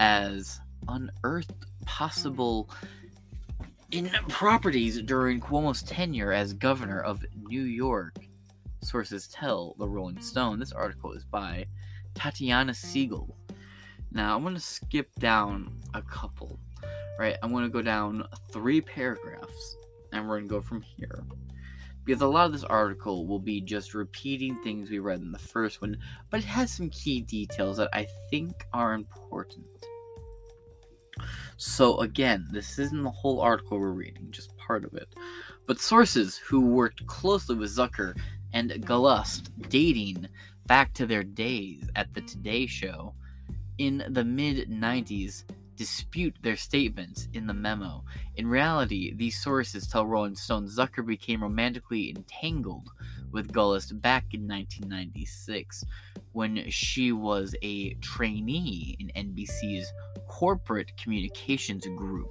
[0.00, 2.68] as unearthed possible
[3.90, 8.16] improprieties during Cuomo's tenure as governor of New York.
[8.82, 10.58] Sources tell the Rolling Stone.
[10.58, 11.66] This article is by
[12.14, 13.34] Tatiana Siegel.
[14.12, 16.58] Now, I'm going to skip down a couple,
[17.18, 17.36] right?
[17.42, 19.76] I'm going to go down three paragraphs,
[20.12, 21.24] and we're going to go from here.
[22.04, 25.38] Because a lot of this article will be just repeating things we read in the
[25.38, 25.98] first one,
[26.30, 29.66] but it has some key details that I think are important.
[31.56, 35.14] So, again, this isn't the whole article we're reading, just part of it.
[35.66, 38.16] But sources who worked closely with Zucker
[38.54, 40.28] and Gollust, dating
[40.66, 43.12] back to their days at the Today Show,
[43.78, 45.44] in the mid 90s
[45.78, 48.04] dispute their statements in the memo.
[48.34, 52.90] In reality, these sources tell Rolling Stone Zucker became romantically entangled
[53.30, 55.84] with Gollust back in 1996
[56.32, 59.90] when she was a trainee in NBC's
[60.26, 62.28] corporate communications group.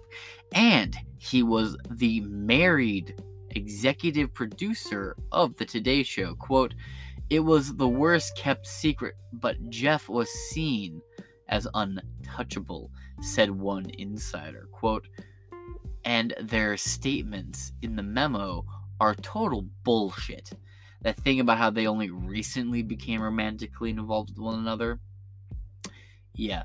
[0.52, 3.16] And he was the married
[3.52, 6.36] executive producer of The Today Show.
[6.36, 6.76] Quote,
[7.30, 11.02] it was the worst kept secret, but Jeff was seen
[11.50, 14.68] as untouchable, said one insider.
[14.72, 15.08] Quote,
[16.04, 18.66] and their statements in the memo
[19.00, 20.52] are total bullshit.
[21.02, 25.00] That thing about how they only recently became romantically involved with one another,
[26.34, 26.64] yeah,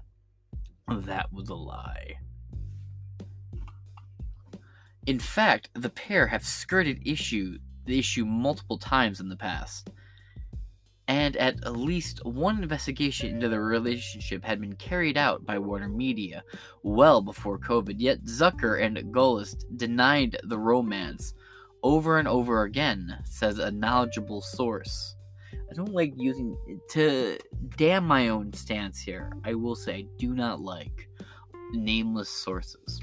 [0.88, 2.18] that was a lie.
[5.06, 9.90] In fact, the pair have skirted issue the issue multiple times in the past
[11.08, 16.44] and at least one investigation into their relationship had been carried out by Warner Media
[16.82, 17.96] well before COVID.
[17.98, 21.34] Yet Zucker and Gollust denied the romance
[21.82, 25.16] over and over again, says a knowledgeable source.
[25.70, 26.56] I don't like using
[26.90, 27.38] to
[27.76, 29.32] damn my own stance here.
[29.44, 31.08] I will say I do not like
[31.72, 33.00] nameless sources.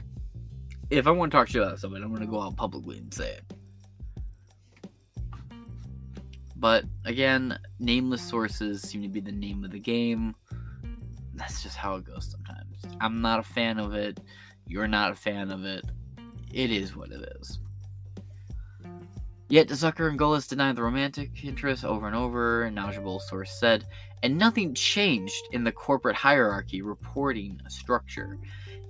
[0.90, 3.14] If I want to talk shit about somebody, I'm going to go out publicly and
[3.14, 3.54] say it.
[6.60, 10.36] But again, nameless sources seem to be the name of the game.
[11.34, 12.82] That's just how it goes sometimes.
[13.00, 14.20] I'm not a fan of it.
[14.68, 15.86] You're not a fan of it.
[16.54, 17.60] It is what it is.
[19.48, 23.86] Yet Zucker and Gollust denied the romantic interest over and over, a knowledgeable source said,
[24.22, 28.38] and nothing changed in the corporate hierarchy reporting structure.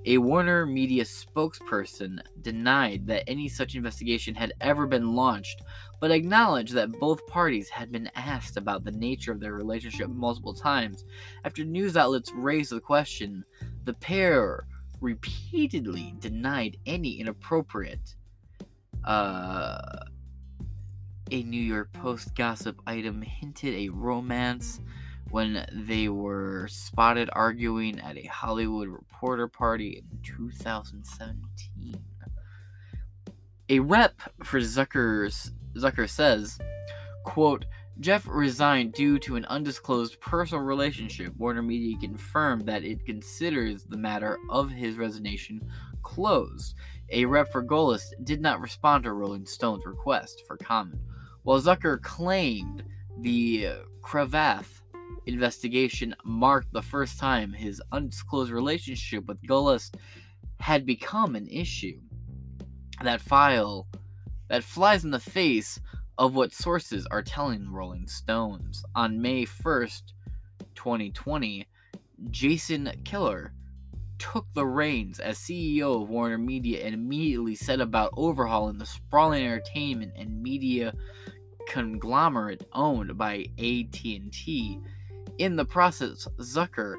[0.06, 5.62] A Warner Media spokesperson denied that any such investigation had ever been launched,
[6.00, 10.54] but acknowledged that both parties had been asked about the nature of their relationship multiple
[10.54, 11.06] times.
[11.44, 13.44] After news outlets raised the question,
[13.86, 14.66] the pair
[15.02, 18.16] repeatedly denied any inappropriate.
[19.04, 20.00] Uh,
[21.32, 24.80] a New York Post gossip item hinted a romance
[25.32, 32.04] when they were spotted arguing at a Hollywood Reporter party in 2017.
[33.70, 36.60] A rep for Zucker's Zucker says,
[37.24, 37.66] quote,
[38.00, 41.34] Jeff resigned due to an undisclosed personal relationship.
[41.38, 45.62] Warner Media confirmed that it considers the matter of his resignation
[46.02, 46.76] closed.
[47.12, 51.02] A rep for Gollust did not respond to Rolling Stone's request for comment,
[51.44, 52.84] while Zucker claimed
[53.20, 53.70] the
[54.02, 54.82] Cravath
[55.26, 59.96] investigation marked the first time his undisclosed relationship with Gollust
[60.60, 62.00] had become an issue.
[63.04, 63.88] That file
[64.50, 65.80] that flies in the face
[66.18, 68.84] of what sources are telling Rolling Stones.
[68.96, 70.02] On May 1st,
[70.76, 71.68] 2020,
[72.30, 73.52] Jason Kilar
[74.18, 79.46] took the reins as CEO of Warner Media and immediately set about overhauling the sprawling
[79.46, 80.94] entertainment and media
[81.70, 84.80] conglomerate owned by AT&T.
[85.38, 86.96] In the process, Zucker,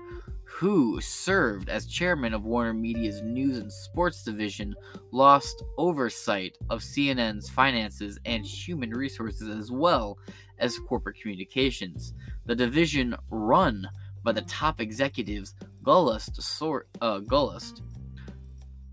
[0.60, 4.74] who served as chairman of Warner Media's news and sports division,
[5.10, 10.18] lost oversight of CNN's finances and human resources as well
[10.58, 12.12] as corporate communications.
[12.44, 13.88] The division run
[14.22, 17.80] by the top executives Gollust, sor- uh, Gollust.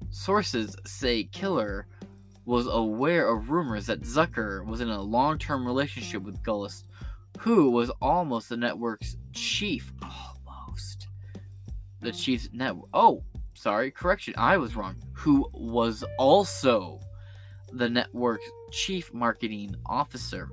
[0.09, 1.83] Sources say Kilar
[2.45, 6.85] was aware of rumors that Zucker was in a long term relationship with Gollust,
[7.39, 9.91] who was almost the network's chief.
[12.01, 12.23] The mm.
[12.23, 12.89] chief's network.
[12.93, 13.23] Oh,
[13.53, 14.33] sorry, correction.
[14.37, 14.95] I was wrong.
[15.13, 16.99] Who was also
[17.71, 20.49] the network's chief marketing officer.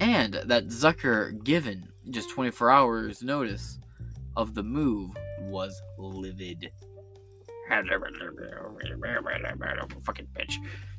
[0.00, 3.78] And that Zucker, given just 24 hours' notice
[4.36, 6.70] of the move, was livid.
[10.04, 10.56] Fucking bitch.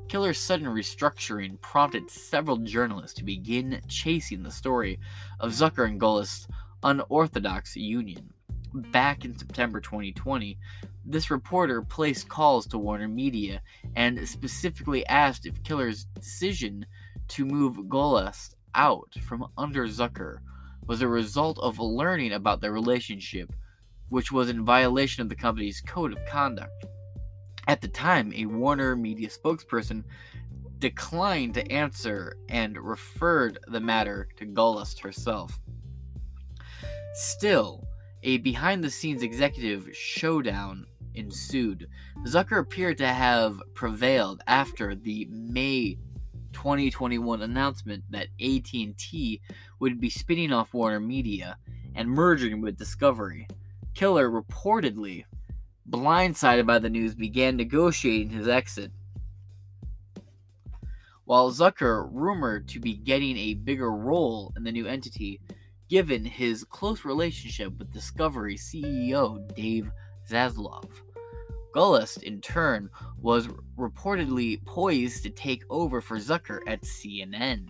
[0.07, 4.99] Kilar's sudden restructuring prompted several journalists to begin chasing the story
[5.39, 6.47] of Zucker and Gollust's
[6.83, 8.31] unorthodox union.
[8.75, 10.57] Back in September 2020,
[11.05, 13.61] this reporter placed calls to Warner Media
[13.95, 16.85] and specifically asked if Kilar's decision
[17.29, 20.39] to move Gollust out from under Zucker
[20.87, 23.55] was a result of learning about their relationship
[24.09, 26.85] which was in violation of the company's code of conduct.
[27.67, 30.03] At the time, a Warner Media spokesperson
[30.79, 35.59] declined to answer and referred the matter to Gollust herself.
[37.13, 37.87] Still,
[38.25, 41.87] a behind the scenes executive showdown ensued.
[42.25, 45.97] Zucker appeared to have prevailed after the May
[46.51, 49.41] 2021 announcement that AT&T
[49.79, 51.57] would be spinning off Warner Media
[51.93, 53.47] and merging with Discovery.
[53.93, 55.23] Kilar reportedly,
[55.89, 58.91] blindsided by the news, began negotiating his exit.
[61.25, 65.41] While Zucker rumored to be getting a bigger role in the new entity,
[65.89, 69.91] given his close relationship with Discovery CEO Dave
[70.29, 70.89] Zaslav.
[71.75, 72.89] Gollust, in turn,
[73.21, 77.67] was reportedly poised to take over for Zucker at CNN.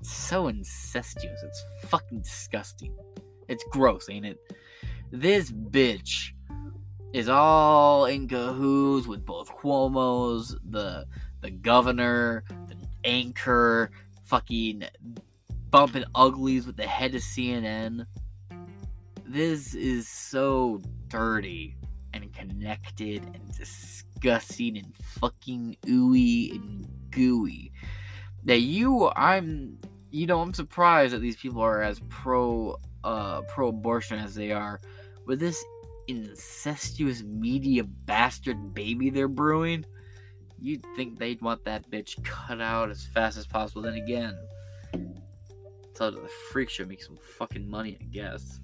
[0.00, 1.42] It's so incestuous.
[1.42, 2.96] It's fucking disgusting.
[3.48, 4.38] It's gross, ain't it?
[5.10, 6.32] This bitch
[7.12, 11.06] is all in cahoots with both Cuomo's, the
[11.40, 13.90] the governor, the anchor,
[14.24, 14.84] fucking
[15.72, 18.06] bumping uglies with the head of CNN.
[19.26, 21.74] This is so dirty
[22.12, 27.72] and connected and disgusting and fucking ooey and gooey
[28.44, 29.78] that you I'm
[30.10, 34.52] you know I'm surprised that these people are as pro uh pro abortion as they
[34.52, 34.78] are
[35.26, 35.64] with this
[36.06, 39.86] incestuous media bastard baby they're brewing,
[40.60, 43.82] you'd think they'd want that bitch cut out as fast as possible.
[43.82, 44.36] Then again,
[45.94, 48.60] tell it the freak show, make some fucking money, I guess.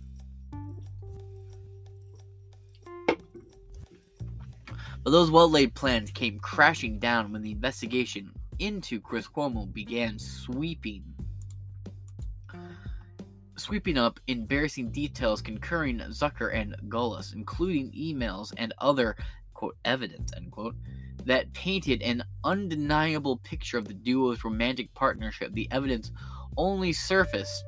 [5.05, 10.19] But those well laid plans came crashing down when the investigation into Chris Cuomo began
[10.19, 11.05] sweeping
[13.57, 19.17] sweeping up embarrassing details concurring Zucker and Gollust, including emails and other
[19.55, 20.77] quote evidence end quote
[21.25, 25.53] that painted an undeniable picture of the duo's romantic partnership.
[25.53, 26.13] The evidence
[26.59, 27.65] only surfaced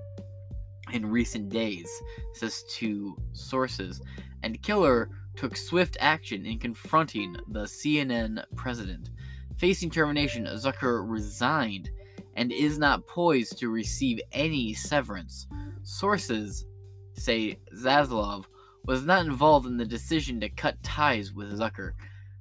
[0.93, 1.89] in recent days,
[2.35, 4.03] says two sources,
[4.43, 9.11] and Kilar took swift action in confronting the CNN president.
[9.57, 11.91] Facing termination, Zucker resigned
[12.35, 15.47] and is not poised to receive any severance.
[15.83, 16.67] Sources
[17.15, 18.45] say Zaslav
[18.87, 21.93] was not involved in the decision to cut ties with Zucker.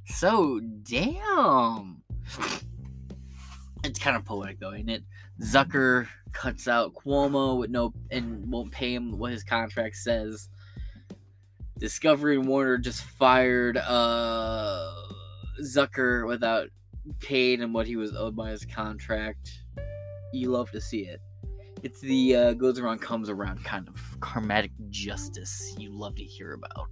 [0.06, 2.02] So, damn.
[3.84, 5.04] It's kind of poetic, though, ain't it?
[5.42, 10.50] Zucker cuts out Cuomo with no and won't pay him what his contract says.
[11.78, 14.92] Discovery and Warner just fired uh,
[15.64, 16.68] Zucker without
[17.20, 19.62] paying him what he was owed by his contract.
[20.34, 21.22] You love to see it.
[21.82, 26.52] It's the uh, goes around, comes around kind of karmatic justice you love to hear
[26.52, 26.90] about.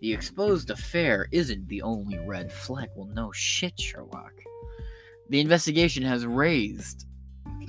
[0.00, 2.90] The exposed affair isn't the only red flag.
[2.94, 4.34] Well, no shit, Sherlock.
[5.28, 7.06] The investigation has raised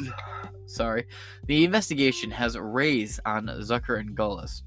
[0.65, 1.05] sorry,
[1.45, 4.63] the investigation has raised on Zucker and Gollust.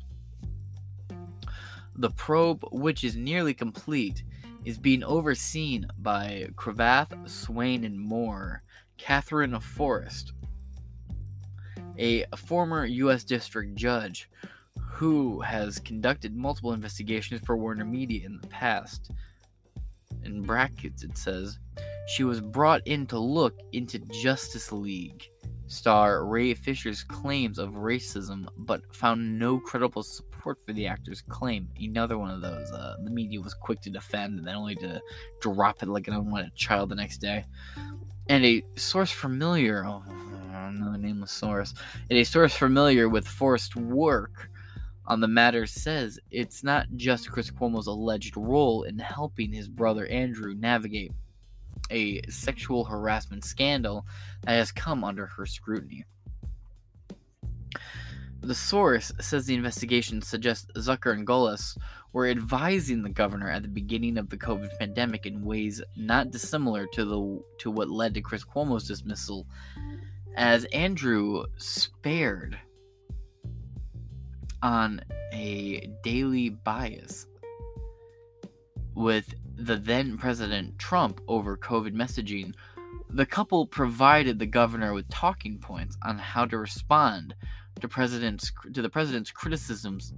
[1.97, 4.24] The probe, which is nearly complete,
[4.64, 8.62] is being overseen by Cravath, Swaine, and Moore,
[8.97, 10.32] Katherine Forrest,
[11.99, 13.24] a former U.S.
[13.24, 14.30] District Judge
[14.78, 19.11] who has conducted multiple investigations for Warner Media in the past.
[20.25, 21.59] In brackets, it says,
[22.07, 25.29] she was brought in to look into Justice League
[25.73, 31.69] star Ray Fisher's claims of racism, but found no credible support for the actor's claim.
[31.81, 32.71] Another one of those.
[32.71, 35.01] Uh, the media was quick to defend and then only to
[35.41, 37.45] drop it like an unwanted child the next day.
[38.29, 40.03] And a source familiar, oh,
[40.53, 41.75] another nameless source,
[42.11, 44.51] and a source familiar with Forrest's work
[45.07, 50.07] on the matter says it's not just Chris Cuomo's alleged role in helping his brother
[50.07, 51.13] Andrew navigate
[51.91, 54.07] a sexual harassment scandal
[54.43, 56.05] that has come under her scrutiny.
[58.41, 61.79] The source says the investigation suggests Zucker and Gollust
[62.13, 66.87] were advising the governor at the beginning of the COVID pandemic in ways not dissimilar
[66.93, 69.47] to the to what led to Chris Cuomo's dismissal,
[70.37, 72.59] as Andrew spared
[74.63, 75.01] on
[75.33, 77.27] a daily bias
[78.95, 82.55] with the then President Trump over COVID messaging,
[83.11, 87.35] the couple provided the governor with talking points on how to respond
[87.81, 90.13] to president's to the president's criticisms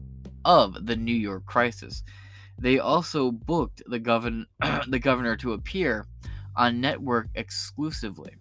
[0.45, 2.03] of the New York crisis.
[2.59, 4.47] They also booked the govern
[4.89, 6.07] the governor to appear
[6.57, 8.37] on network exclusively,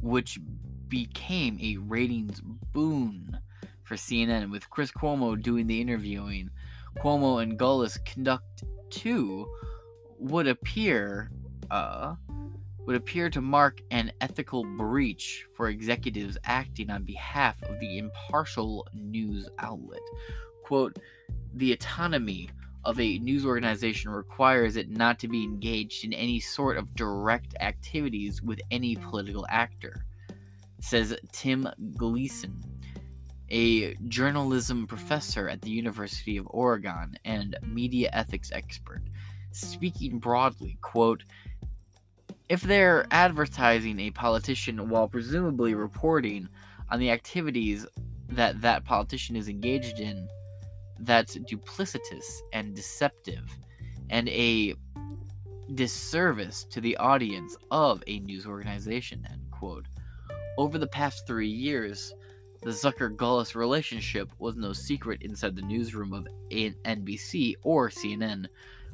[0.00, 0.40] which
[0.88, 2.40] became a ratings
[2.72, 3.38] boon
[3.88, 6.50] for CNN with Chris Cuomo doing the interviewing.
[6.98, 9.48] Cuomo and Gollust conduct two
[10.18, 11.30] would appear
[11.70, 12.14] uh,
[12.86, 18.86] would appear to mark an ethical breach for executives acting on behalf of the impartial
[18.94, 20.00] news outlet.
[20.64, 20.98] Quote,
[21.54, 22.50] the autonomy
[22.84, 27.54] of a news organization requires it not to be engaged in any sort of direct
[27.60, 30.04] activities with any political actor,
[30.80, 32.58] says Tim Gleason,
[33.50, 39.02] a journalism professor at the University of Oregon and media ethics expert.
[39.52, 41.24] Speaking broadly, quote,
[42.48, 46.48] if they're advertising a politician while presumably reporting
[46.90, 47.86] on the activities
[48.30, 50.28] that that politician is engaged in,
[51.00, 53.44] that's duplicitous and deceptive
[54.10, 54.74] and a
[55.74, 59.86] disservice to the audience of a news organization, end quote.
[60.56, 62.14] Over the past three years,
[62.60, 68.46] the Zucker Gollust relationship was no secret inside the newsroom of NBC or CNN.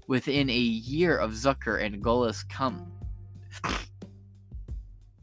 [0.07, 2.93] Within a year of Zucker and Gollust com-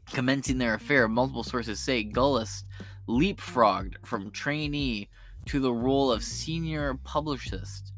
[0.06, 2.64] commencing their affair, multiple sources say Gollust
[3.08, 5.08] leapfrogged from trainee
[5.46, 7.92] to the role of senior publicist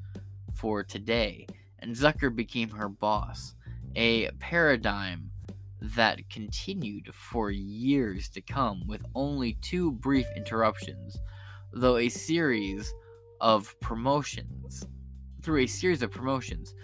[0.53, 1.47] for Today,
[1.81, 3.55] and Zucker became her boss,
[3.97, 5.31] a paradigm
[5.95, 11.19] that continued for years to come with only two brief interruptions,
[11.73, 12.93] though a series
[13.41, 14.87] of promotions.
[15.43, 16.75] Through a series of promotions,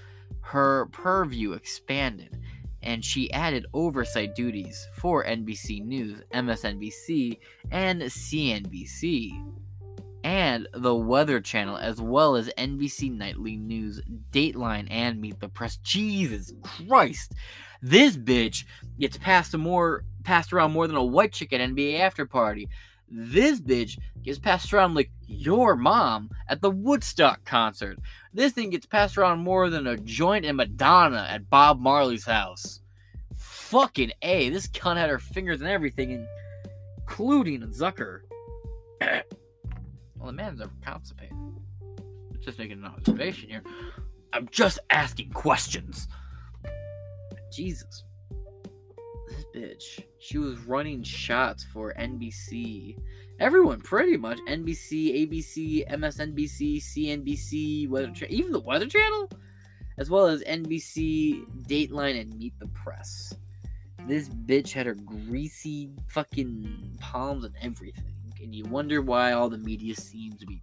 [0.43, 2.39] her purview expanded
[2.83, 7.39] and she added oversight duties for NBC News, MSNBC,
[7.71, 9.55] and CNBC,
[10.25, 14.01] and the Weather Channel, as well as NBC Nightly News,
[14.33, 15.77] Dateline, and Meet the Press.
[15.79, 17.35] Jesus Christ!
[17.83, 18.65] This bitch
[18.99, 22.69] gets passed more passed around more than a white chick at NBA after party.
[23.11, 27.99] This bitch gets passed around like your mom at the Woodstock concert.
[28.33, 32.81] This thing gets passed around more than a joint and Madonna at Bob Marley's house.
[33.35, 34.51] Fucking A.
[34.51, 36.27] This cunt had her fingers and everything,
[36.99, 38.21] including Zucker.
[39.01, 41.35] well, the man's constipated.
[42.41, 43.63] Just making an observation here.
[44.33, 46.07] I'm just asking questions.
[47.51, 48.05] Jesus
[49.31, 50.05] this bitch.
[50.19, 52.99] She was running shots for NBC.
[53.39, 54.39] Everyone, pretty much.
[54.49, 59.31] NBC, ABC, MSNBC, CNBC, Weather Channel, even the Weather Channel,
[59.99, 63.35] as well as NBC, Dateline, and Meet the Press.
[64.07, 68.05] This bitch had her greasy fucking palms and everything.
[68.43, 70.63] And you wonder why all the media seems to be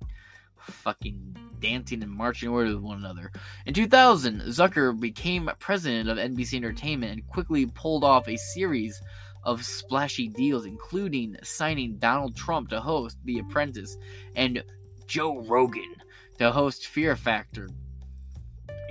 [0.61, 3.31] fucking dancing and marching orders with one another.
[3.65, 9.01] In 2000, Zucker became president of NBC Entertainment and quickly pulled off a series
[9.43, 13.97] of splashy deals, including signing Donald Trump to host The Apprentice
[14.35, 14.63] and
[15.07, 15.95] Joe Rogan
[16.37, 17.69] to host Fear Factor.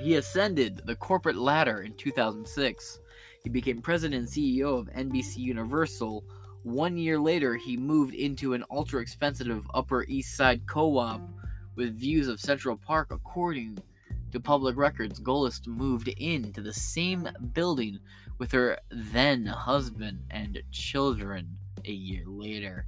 [0.00, 3.00] He ascended the corporate ladder in 2006.
[3.42, 6.24] He became president and CEO of NBC Universal
[6.66, 11.20] One year later, he moved into an ultra expensive Upper East Side co op
[11.76, 13.08] with views of Central Park.
[13.10, 13.78] According
[14.32, 18.00] to public records, Gollust moved into the same building
[18.38, 22.86] with her then husband and children a year later.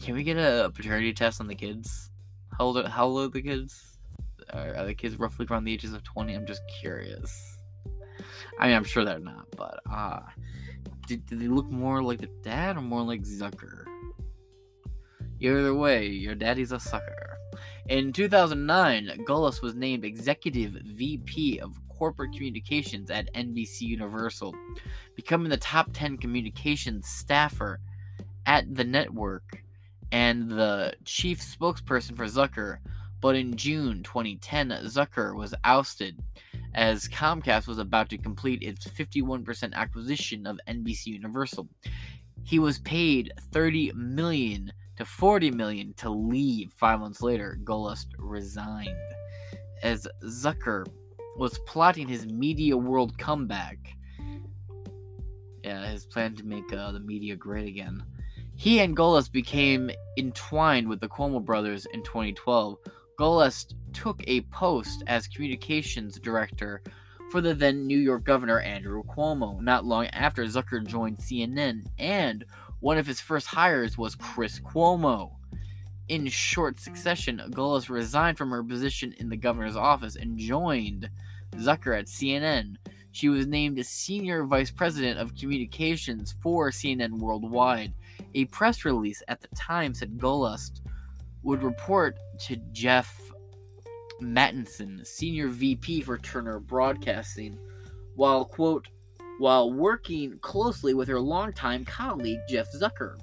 [0.00, 2.10] Can we get a paternity test on the kids?
[2.56, 3.98] How old are, how old are the kids?
[4.52, 6.34] Are, are the kids roughly around the ages of 20?
[6.34, 7.58] I'm just curious.
[8.58, 10.20] I mean, I'm sure they're not, but uh,
[11.06, 13.87] do, do they look more like the dad or more like Zucker?
[15.40, 17.38] Either way, your daddy's a sucker.
[17.88, 24.54] In 2009, Gollust was named Executive VP of Corporate Communications at NBC Universal,
[25.16, 27.80] becoming the top 10 communications staffer
[28.46, 29.62] at the network
[30.12, 32.78] and the chief spokesperson for Zucker.
[33.20, 36.18] But in June 2010, Zucker was ousted
[36.74, 41.68] as Comcast was about to complete its 51% acquisition of NBC Universal.
[42.44, 46.72] He was paid 30 million to 40 million to leave.
[46.76, 48.90] 5 months later, Gollust resigned
[49.84, 50.84] as Zucker
[51.36, 53.78] was plotting his media world comeback.
[55.62, 58.02] Yeah, his plan to make uh, the media great again.
[58.56, 62.78] He and Gollust became entwined with the Cuomo brothers in 2012.
[63.20, 66.82] Gollust took a post as communications director
[67.30, 72.44] for the then New York governor Andrew Cuomo not long after Zucker joined CNN, and
[72.80, 75.32] one of his first hires was Chris Cuomo.
[76.08, 81.10] In short succession, Gollust resigned from her position in the governor's office and joined
[81.56, 82.76] Zucker at CNN.
[83.12, 87.92] She was named Senior Vice President of Communications for CNN Worldwide.
[88.34, 90.80] A press release at the time said Gollust
[91.42, 93.20] would report to Jeff
[94.20, 97.58] Mattinson, Senior VP for Turner Broadcasting,
[98.14, 98.88] while, quote,
[99.38, 103.18] while working closely with her longtime colleague Jeff Zucker.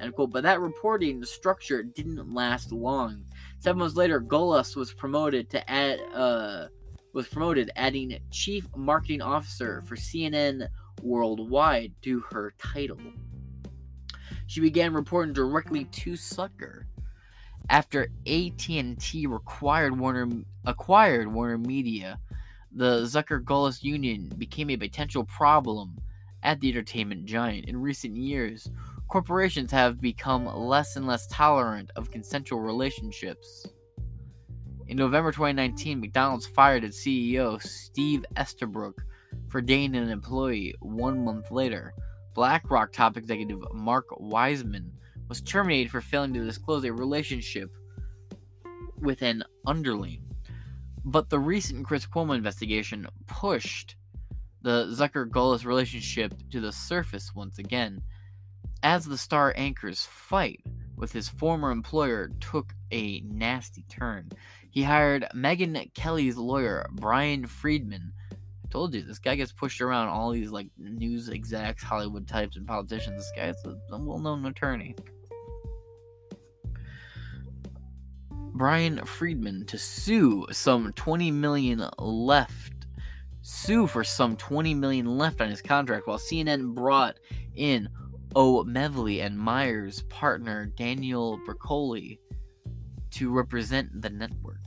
[0.00, 0.30] End quote.
[0.30, 3.24] But that reporting structure didn't last long.
[3.58, 6.68] Seven months later, Gollust was promoted to add uh,
[7.12, 10.68] was promoted, adding Chief Marketing Officer for CNN
[11.02, 12.98] Worldwide to her title.
[14.46, 16.84] She began reporting directly to Zucker.
[17.68, 20.28] After AT&T required Warner
[20.64, 22.18] acquired Warner Media,
[22.72, 25.98] the Zucker-Gollust union became a potential problem
[26.42, 27.66] at the entertainment giant.
[27.66, 28.70] In recent years,
[29.08, 33.66] corporations have become less and less tolerant of consensual relationships.
[34.88, 39.02] In November 2019, McDonald's fired its CEO, Steve Easterbrook,
[39.48, 41.92] for dating an employee one month later.
[42.34, 44.92] BlackRock top executive Mark Wiseman
[45.28, 47.70] was terminated for failing to disclose a relationship
[49.00, 50.22] with an underling.
[51.04, 53.96] But the recent Chris Cuomo investigation pushed
[54.62, 58.02] the Zucker Gollust relationship to the surface once again,
[58.82, 60.60] as the star anchor's fight
[60.96, 64.28] with his former employer took a nasty turn.
[64.70, 68.12] He hired Megyn Kelly's lawyer, Bryan Freedman.
[68.32, 72.56] I told you, this guy gets pushed around all these like news execs, Hollywood types,
[72.56, 73.16] and politicians.
[73.16, 74.94] This guy's a well known attorney.
[78.54, 82.80] Bryan Freedman to sue some 20 million left
[83.42, 87.16] sue for some 20 million left on his contract while CNN brought
[87.54, 87.88] in
[88.36, 92.18] O'Melveny and Myers partner Daniel Bercoli
[93.12, 94.60] to represent the network.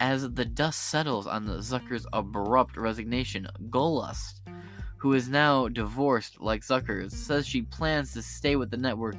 [0.00, 4.40] As the dust settles on Zucker's abrupt resignation, Gollust,
[4.96, 9.16] who is now divorced like Zucker, says she plans to stay with the network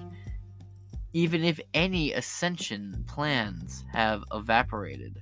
[1.13, 5.21] even if any ascension plans have evaporated.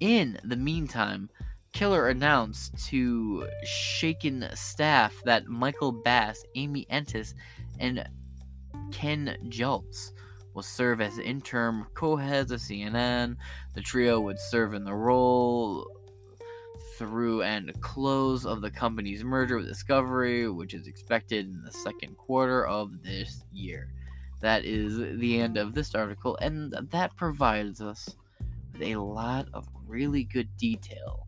[0.00, 1.30] In the meantime,
[1.72, 7.34] Kilar announced to shaken staff that Michael Bass, Amy Entelis,
[7.78, 8.08] and
[8.92, 10.12] Ken Jautz
[10.54, 13.36] will serve as interim co-heads of CNN.
[13.74, 15.86] The trio would serve in the role
[16.96, 22.16] through and close of the company's merger with Discovery, which is expected in the second
[22.16, 23.92] quarter of this year.
[24.46, 28.14] That is the end of this article, and that provides us
[28.72, 31.26] with a lot of really good detail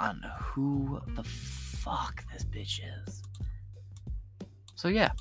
[0.00, 3.22] on who the fuck this bitch is.
[4.74, 5.12] So, yeah.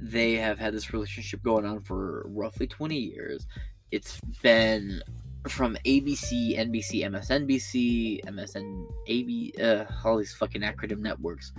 [0.00, 3.48] They have had this relationship going on for roughly 20 years.
[3.90, 5.02] It's been
[5.48, 11.52] from ABC, NBC, MSNBC, MSN, AB, uh, all these fucking acronym networks.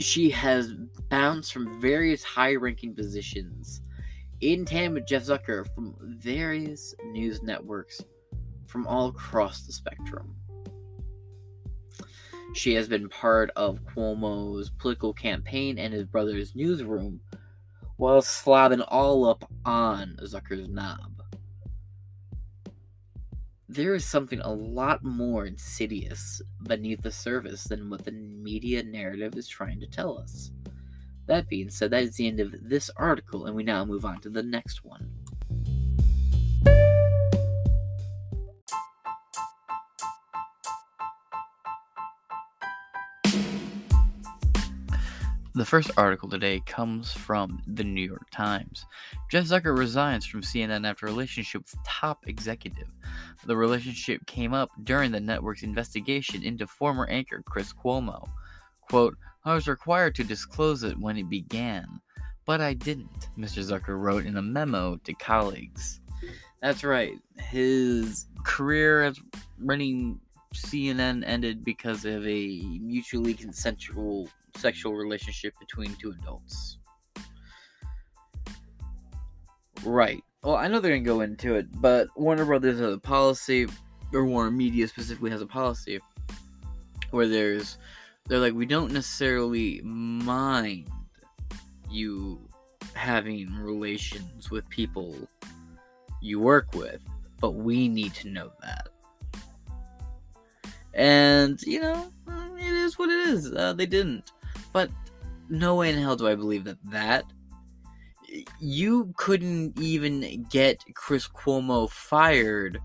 [0.00, 0.74] She has
[1.08, 3.82] bounced from various high ranking positions
[4.40, 8.00] in tandem with Jeff Zucker from various news networks
[8.66, 10.36] from all across the spectrum.
[12.54, 17.20] She has been part of Cuomo's political campaign and his brother's newsroom
[17.96, 21.17] while slobbing all up on Zucker's knob.
[23.70, 29.36] There is something a lot more insidious beneath the surface than what the media narrative
[29.36, 30.50] is trying to tell us.
[31.26, 34.22] That being said, that is the end of this article, and we now move on
[34.22, 35.10] to the next one.
[45.58, 48.86] The first article today comes from the New York Times.
[49.28, 52.86] Jeff Zucker resigns from CNN after relationship with top executive.
[53.44, 58.24] The relationship came up during the network's investigation into former anchor Chris Cuomo.
[58.88, 61.88] Quote, I was required to disclose it when it began,
[62.46, 63.60] but I didn't, Mr.
[63.60, 65.98] Zucker wrote in a memo to colleagues.
[66.62, 67.18] That's right.
[67.36, 69.18] His career as
[69.58, 70.20] running
[70.54, 74.28] CNN ended because of a mutually consensual
[74.58, 76.78] sexual relationship between two adults.
[79.84, 80.22] Right.
[80.42, 83.66] Well, I know they're gonna go into it, but Warner Brothers has a policy,
[84.12, 86.00] or Warner Media specifically has a policy,
[87.10, 87.78] where there's,
[88.26, 90.88] they're like, we don't necessarily mind
[91.90, 92.40] you
[92.94, 95.16] having relations with people
[96.20, 97.00] you work with,
[97.40, 98.88] but we need to know that.
[100.94, 102.12] And, you know,
[102.58, 103.52] it is what it is.
[103.52, 104.32] Uh, they didn't.
[104.72, 104.90] But
[105.48, 107.24] no way in hell do I believe that that.
[108.60, 112.78] You couldn't even get Chris Cuomo fired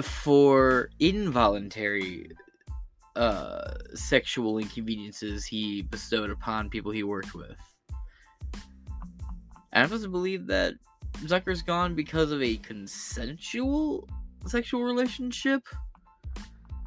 [0.00, 2.30] for involuntary
[3.16, 7.56] uh, sexual inconveniences he bestowed upon people he worked with.
[9.72, 10.74] I'm supposed to believe that
[11.24, 14.08] Zucker's gone because of a consensual
[14.46, 15.68] sexual relationship?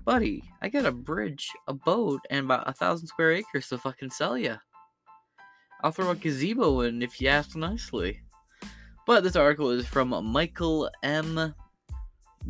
[0.06, 4.10] Buddy, I got a bridge, a boat, and about a thousand square acres to fucking
[4.10, 4.58] sell you.
[5.82, 8.22] I'll throw a gazebo in if you ask nicely.
[9.06, 11.54] But this article is from Michael M.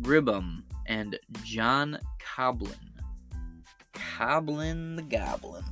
[0.00, 2.74] Grynbaum and John Koblin.
[3.92, 5.64] Koblin the Goblin.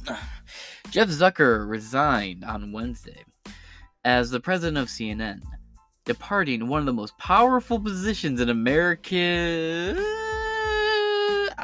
[0.90, 3.24] Jeff Zucker resigned on Wednesday
[4.04, 5.42] as the president of CNN,
[6.04, 9.96] departing one of the most powerful positions in American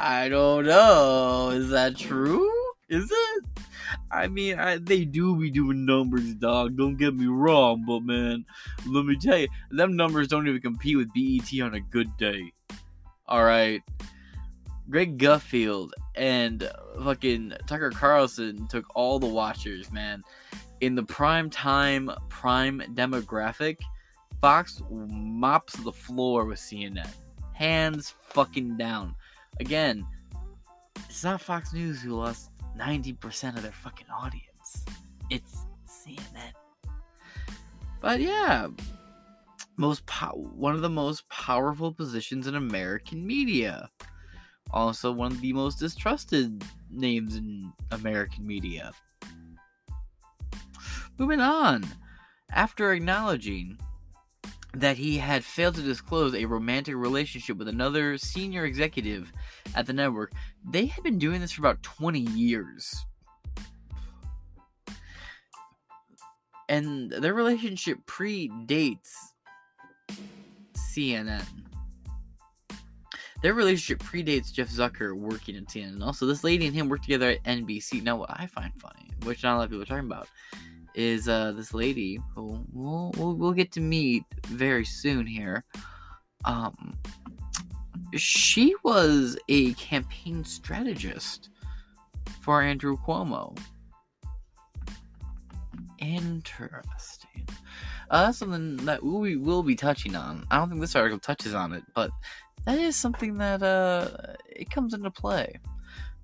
[0.09, 1.51] I don't know.
[1.51, 2.51] Is that true?
[2.89, 3.45] Is it?
[4.09, 6.75] I mean, I, they do be doing numbers, dog.
[6.75, 8.43] Don't get me wrong, but man,
[8.87, 12.51] let me tell you, them numbers don't even compete with BET on a good day.
[13.27, 13.83] All right.
[14.89, 16.67] Greg Gutfeld and
[17.03, 20.23] fucking Tucker Carlson took all the watchers, man.
[20.81, 23.77] In the prime time, prime demographic,
[24.41, 27.13] Fox mops the floor with CNN.
[27.53, 29.13] Hands fucking down.
[29.59, 30.05] Again,
[31.09, 34.85] it's not Fox News who lost 90% of their fucking audience.
[35.29, 36.53] It's CNN.
[38.01, 38.67] But yeah,
[39.77, 43.89] most po- one of the most powerful positions in American media.
[44.71, 48.91] Also, one of the most distrusted names in American media.
[51.17, 51.83] Moving on.
[52.51, 53.77] After acknowledging
[54.73, 59.31] that he had failed to disclose a romantic relationship with another senior executive
[59.75, 60.31] at the network.
[60.69, 62.93] They had been doing this for about 20 years.
[66.67, 69.09] And their relationship predates
[70.75, 71.43] CNN.
[73.41, 76.03] Their relationship predates Jeff Zucker working at CNN.
[76.03, 78.03] Also, this lady and him worked together at NBC.
[78.03, 80.27] Now, what I find funny, which not a lot of people are talking about,
[80.99, 85.63] is uh, this lady who we'll, we'll, we'll get to meet very soon here.
[86.43, 86.97] Um,
[88.17, 91.49] she was a campaign strategist
[92.41, 93.57] for Andrew Cuomo.
[95.99, 97.47] Interesting.
[98.09, 100.45] Uh, that's something that we will be touching on.
[100.51, 102.11] I don't think this article touches on it, but
[102.65, 104.09] that is something that uh,
[104.49, 105.61] it comes into play.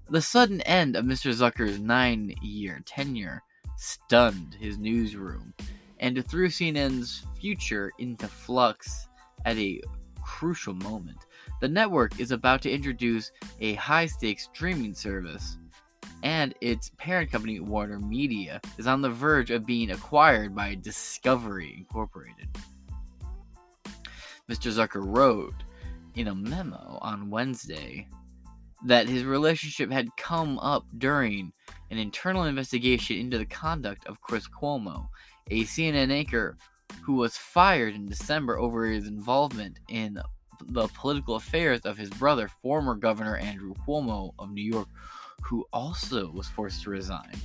[0.09, 1.31] The sudden end of Mr.
[1.33, 3.41] Zucker's nine-year tenure
[3.77, 5.53] stunned his newsroom
[5.99, 9.07] and threw CNN's future into flux
[9.45, 9.81] at a
[10.21, 11.17] crucial moment.
[11.61, 15.57] The network is about to introduce a high stakes streaming service,
[16.23, 21.75] and its parent company, Warner Media, is on the verge of being acquired by Discovery
[21.77, 22.49] Incorporated.
[24.49, 24.71] Mr.
[24.71, 25.55] Zucker wrote
[26.15, 28.07] in a memo on Wednesday
[28.85, 31.51] that his relationship had come up during
[31.91, 35.07] an internal investigation into the conduct of Chris Cuomo,
[35.49, 36.57] a CNN anchor
[37.03, 40.19] who was fired in December over his involvement in
[40.67, 44.87] the political affairs of his brother, former Governor Andrew Cuomo of New York,
[45.41, 47.35] who also was forced to resign.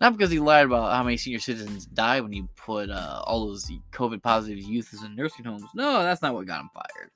[0.00, 3.46] Not because he lied about how many senior citizens died when he put uh, all
[3.46, 5.64] those COVID positive youths in nursing homes.
[5.74, 7.10] No, that's not what got him fired.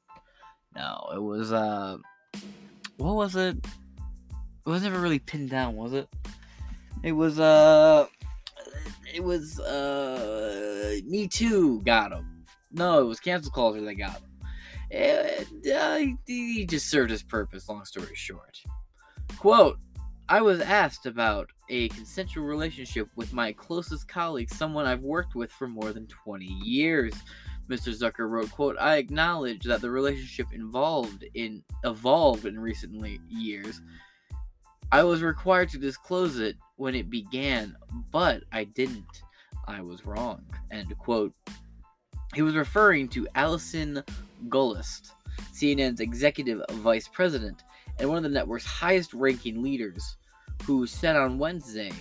[0.75, 1.99] No, it was uh,
[2.97, 3.57] what was it?
[4.65, 6.09] It was never really pinned down, was it?
[7.03, 8.07] It was uh,
[9.13, 12.45] it was uh, Me Too got him.
[12.71, 14.23] No, it was cancel culture that got him.
[14.91, 17.69] And, uh, he just served his purpose.
[17.69, 18.61] Long story short,
[19.39, 19.79] quote.
[20.29, 25.51] I was asked about a consensual relationship with my closest colleague, someone I've worked with
[25.51, 27.13] for more than 20 years.
[27.69, 27.97] Mr.
[27.97, 32.95] Zucker wrote, quote, I acknowledge that the relationship involved in evolved in recent
[33.29, 33.81] years.
[34.91, 37.77] I was required to disclose it when it began,
[38.11, 39.23] but I didn't.
[39.67, 40.45] I was wrong.
[40.71, 41.33] End quote.
[42.35, 44.03] He was referring to Allison
[44.49, 45.13] Gollust,
[45.55, 47.63] CNN's executive vice president
[47.99, 50.17] and one of the network's highest ranking leaders
[50.65, 51.93] who said on Wednesday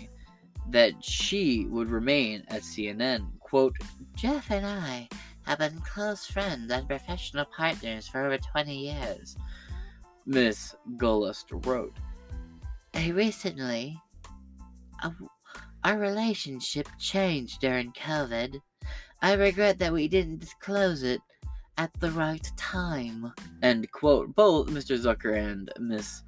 [0.69, 3.27] that she would remain at CNN.
[3.39, 3.75] Quote,
[4.15, 5.07] Jeff and I
[5.43, 9.35] have been close friends and professional partners for over 20 years,
[10.25, 11.93] Miss Gollust wrote.
[12.95, 13.99] Recently,
[15.83, 18.59] our relationship changed during COVID.
[19.21, 21.21] I regret that we didn't disclose it
[21.77, 23.33] at the right time.
[23.63, 24.35] End quote.
[24.35, 24.99] Both Mr.
[24.99, 26.23] Zucker and Miss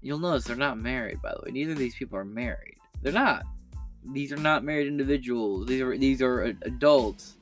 [0.00, 1.50] You'll notice they're not married, by the way.
[1.50, 2.76] Neither of these people are married.
[3.02, 3.42] They're not.
[4.12, 5.66] These are not married individuals.
[5.66, 7.36] These are these are adults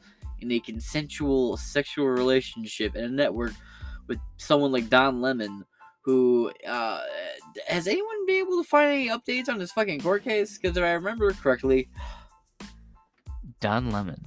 [0.46, 3.52] in a consensual sexual relationship in a network
[4.06, 5.64] with someone like Don Lemon,
[6.02, 7.00] who uh,
[7.66, 10.56] has anyone been able to find any updates on this fucking court case?
[10.56, 11.88] Because if I remember correctly,
[13.60, 14.22] Don Lemon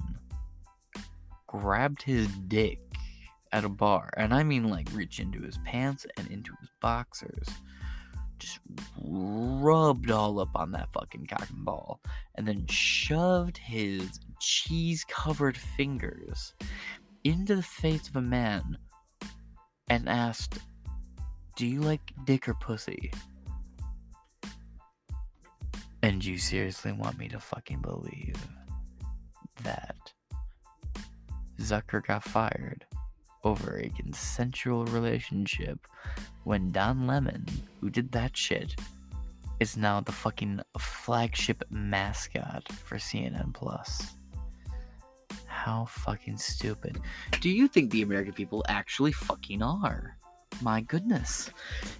[1.46, 2.78] grabbed his dick
[3.52, 7.48] at a bar, and I mean like reach into his pants and into his boxers
[8.40, 8.58] just
[8.98, 12.00] rubbed all up on that fucking cock and ball
[12.34, 16.54] and then shoved his cheese covered fingers
[17.24, 18.78] into the face of a man
[19.88, 20.58] and asked,
[21.56, 23.12] Do you like dick or pussy?
[26.02, 28.36] And you seriously want me to fucking believe
[29.62, 29.96] that
[31.60, 32.86] Zucker got fired
[33.44, 35.86] over a consensual relationship
[36.44, 37.46] when Don Lemon,
[37.80, 38.74] who did that shit,
[39.60, 44.14] is now the fucking flagship mascot for CNN Plus.
[45.46, 47.00] How fucking stupid.
[47.40, 50.16] Do you think the American people actually fucking are?
[50.62, 51.50] My goodness.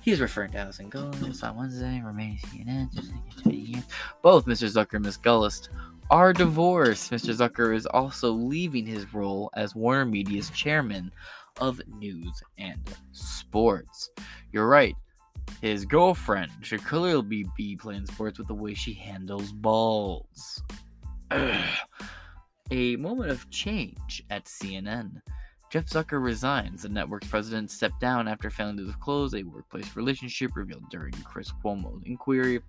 [0.00, 3.12] He's referring to Allison Gollust on Wednesday, remaining CNN, just
[3.46, 3.84] years.
[4.22, 4.68] Both Mr.
[4.70, 5.18] Zucker and Ms.
[5.18, 5.68] Gollust
[6.10, 7.10] are divorced.
[7.10, 7.34] Mr.
[7.34, 11.12] Zucker is also leaving his role as Warner Media's chairman
[11.60, 12.80] of news and
[13.12, 14.10] sports.
[14.52, 14.96] You're right.
[15.60, 20.62] His girlfriend should clearly be playing sports with the way she handles balls.
[22.72, 25.20] A moment of change at CNN.
[25.70, 26.82] Jeff Zucker resigns.
[26.82, 31.52] The network's president stepped down after failing to disclose a workplace relationship revealed during Chris
[31.64, 32.60] Cuomo's inquiry.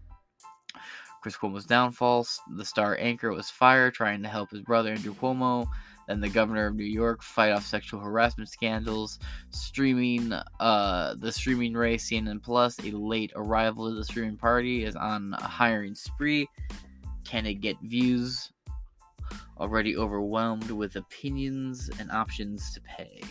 [1.22, 2.28] Chris Cuomo's downfall.
[2.56, 5.68] The star anchor was fired, trying to help his brother Andrew Cuomo
[6.08, 9.20] and the governor of New York fight off sexual harassment scandals.
[9.52, 14.96] Streaming, uh, the streaming race, CNN Plus, a late arrival to the streaming party, is
[14.96, 16.48] on a hiring spree.
[17.24, 18.52] Can it get views?
[19.58, 23.22] Already overwhelmed with opinions and options to pay.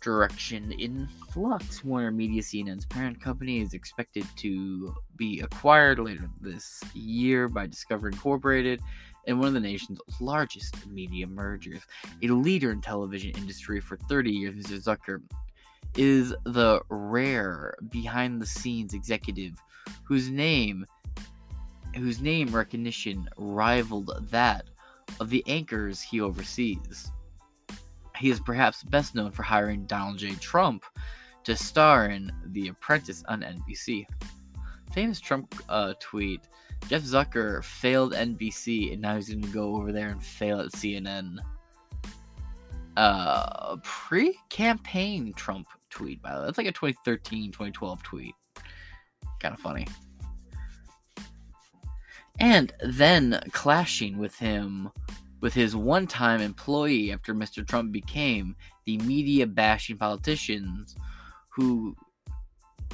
[0.00, 1.84] Direction in flux.
[1.84, 8.12] Warner Media CNN's parent company is expected to be acquired later this year by Discovery
[8.12, 8.80] Incorporated
[9.26, 11.80] and one of the nation's largest media mergers.
[12.22, 14.82] A leader in television industry for 30 years, Mr.
[14.82, 15.20] Zucker
[15.96, 19.60] is the rare behind the scenes executive
[20.04, 20.84] whose name
[21.96, 24.66] whose name recognition rivaled that
[25.20, 27.10] of the anchors he oversees.
[28.18, 30.34] He is perhaps best known for hiring Donald J.
[30.34, 30.84] Trump
[31.44, 34.04] to star in The Apprentice on NBC.
[34.92, 36.40] Famous Trump uh, tweet
[36.86, 40.72] Jeff Zucker failed NBC, and now he's going to go over there and fail at
[40.72, 41.38] CNN.
[42.96, 46.46] Uh, pre-campaign Trump tweet, by the way.
[46.46, 48.34] That's like a 2013, 2012 tweet.
[49.38, 49.86] Kind of funny.
[52.40, 54.90] And then clashing with him,
[55.40, 57.66] with his one-time employee after Mr.
[57.66, 60.96] Trump became the media bashing politicians
[61.50, 61.96] who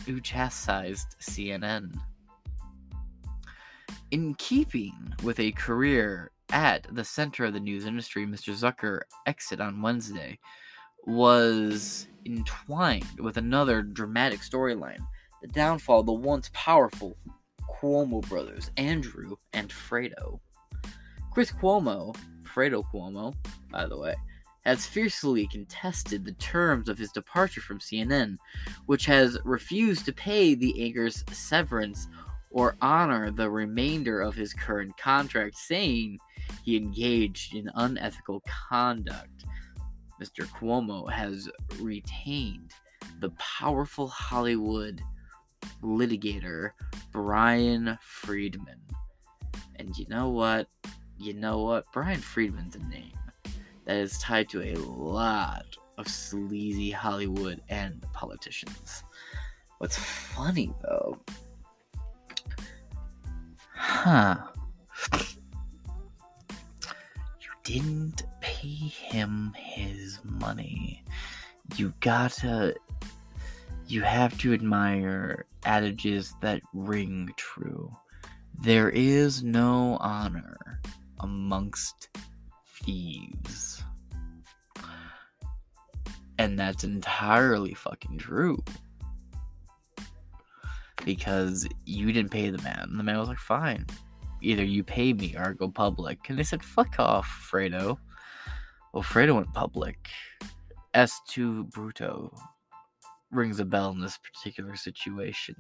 [0.07, 1.95] who chastised CNN.
[4.11, 8.55] In keeping with a career at the center of the news industry, Mr.
[8.55, 10.39] Zucker exit on Wednesday
[11.07, 15.01] was entwined with another dramatic storyline
[15.43, 17.19] the downfall of the once powerful
[17.69, 20.41] Cuomo brothers, Andrew and Fredo.
[21.31, 22.17] Chris Cuomo,
[22.55, 23.35] Fredo Cuomo,
[23.71, 24.15] by the way,
[24.65, 28.37] has fiercely contested the terms of his departure from CNN,
[28.87, 32.09] which has refused to pay the anchor's severance
[32.51, 36.19] or honor the remainder of his current contract, saying
[36.63, 39.45] he engaged in unethical conduct.
[40.23, 40.47] Mr.
[40.47, 41.51] Cuomo has
[41.81, 42.71] retained
[43.21, 45.03] the powerful Hollywood
[45.83, 46.71] litigator
[47.13, 48.81] Bryan Freedman.
[49.77, 50.69] And you know what?
[51.19, 51.91] You know what?
[51.93, 53.13] Bryan Freedman's a name
[53.85, 59.05] that is tied to a lot of sleazy Hollywood and politicians.
[59.79, 61.19] What's funny though,
[63.75, 64.37] huh?
[67.41, 71.05] You didn't pay him his money.
[71.77, 72.75] You gotta,
[73.87, 77.95] you have to admire adages that ring true.
[78.63, 80.81] There is no honor
[81.25, 82.11] amongst
[82.67, 83.83] thieves.
[86.39, 88.63] And that's entirely fucking true.
[91.05, 92.87] Because you didn't pay the man.
[92.91, 93.87] And the man was like, fine.
[94.43, 96.29] Either you pay me or I go public.
[96.29, 97.99] And they said, fuck off, Fredo.
[98.93, 100.09] Well, Fredo went public.
[100.95, 102.31] Et tu Brute
[103.35, 105.57] rings a bell in this particular situation.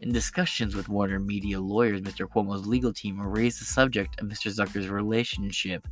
[0.00, 2.28] In discussions with Warner Media lawyers, Mr.
[2.28, 4.50] Cuomo's legal team raised the subject of Mr.
[4.50, 5.86] Zucker's relationship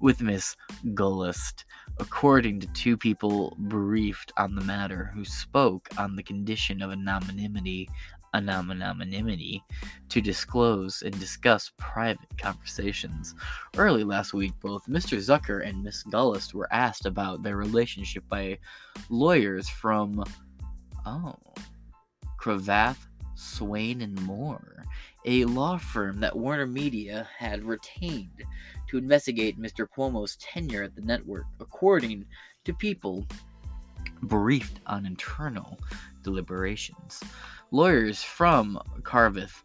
[0.00, 0.56] with Miss
[0.86, 1.64] Gollust,
[1.98, 7.88] according to two people briefed on the matter who spoke on the condition of anonymity
[8.34, 9.64] anonymity
[10.08, 13.34] to disclose and discuss private conversations.
[13.76, 15.18] Early last week, both Mr.
[15.18, 18.58] Zucker and Miss Gollust were asked about their relationship by
[19.08, 20.22] lawyers from
[21.08, 21.34] oh
[22.38, 24.84] Cravath, Swaine and Moore,
[25.24, 28.42] a law firm that Warner Media had retained
[28.88, 29.86] to investigate Mr.
[29.88, 32.26] Cuomo's tenure at the network, according
[32.64, 33.26] to people
[34.22, 35.78] briefed on internal
[36.22, 37.22] deliberations.
[37.70, 39.62] Lawyers from Carveth,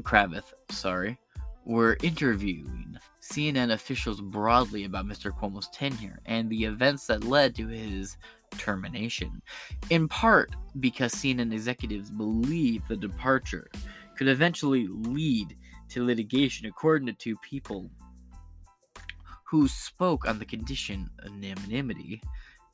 [0.00, 1.18] Kravith, sorry,
[1.64, 5.36] were interviewing CNN officials broadly about Mr.
[5.36, 8.16] Cuomo's tenure and the events that led to his
[8.58, 9.42] termination,
[9.90, 13.70] in part because CNN executives believe the departure
[14.16, 15.56] could eventually lead
[15.90, 17.90] to litigation, according to two people
[19.44, 22.20] who spoke on the condition of anonymity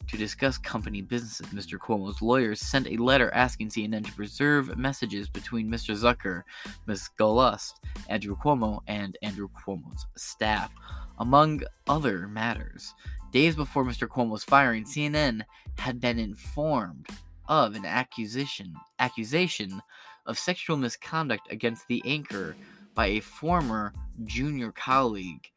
[0.09, 1.47] to discuss company businesses.
[1.49, 1.79] Mr.
[1.79, 5.95] Cuomo's lawyers sent a letter asking CNN to preserve messages between Mr.
[5.95, 6.43] Zucker,
[6.87, 7.11] Ms.
[7.19, 7.75] Gollust,
[8.09, 10.73] Andrew Cuomo, and Andrew Cuomo's staff,
[11.19, 12.95] among other matters.
[13.33, 14.09] Days before Mr.
[14.09, 15.43] Cuomo's firing, CNN
[15.79, 17.07] had been informed
[17.49, 19.81] of an accusation accusation
[20.27, 22.57] of sexual misconduct against the anchor
[22.95, 23.93] by a former
[24.25, 25.49] junior colleague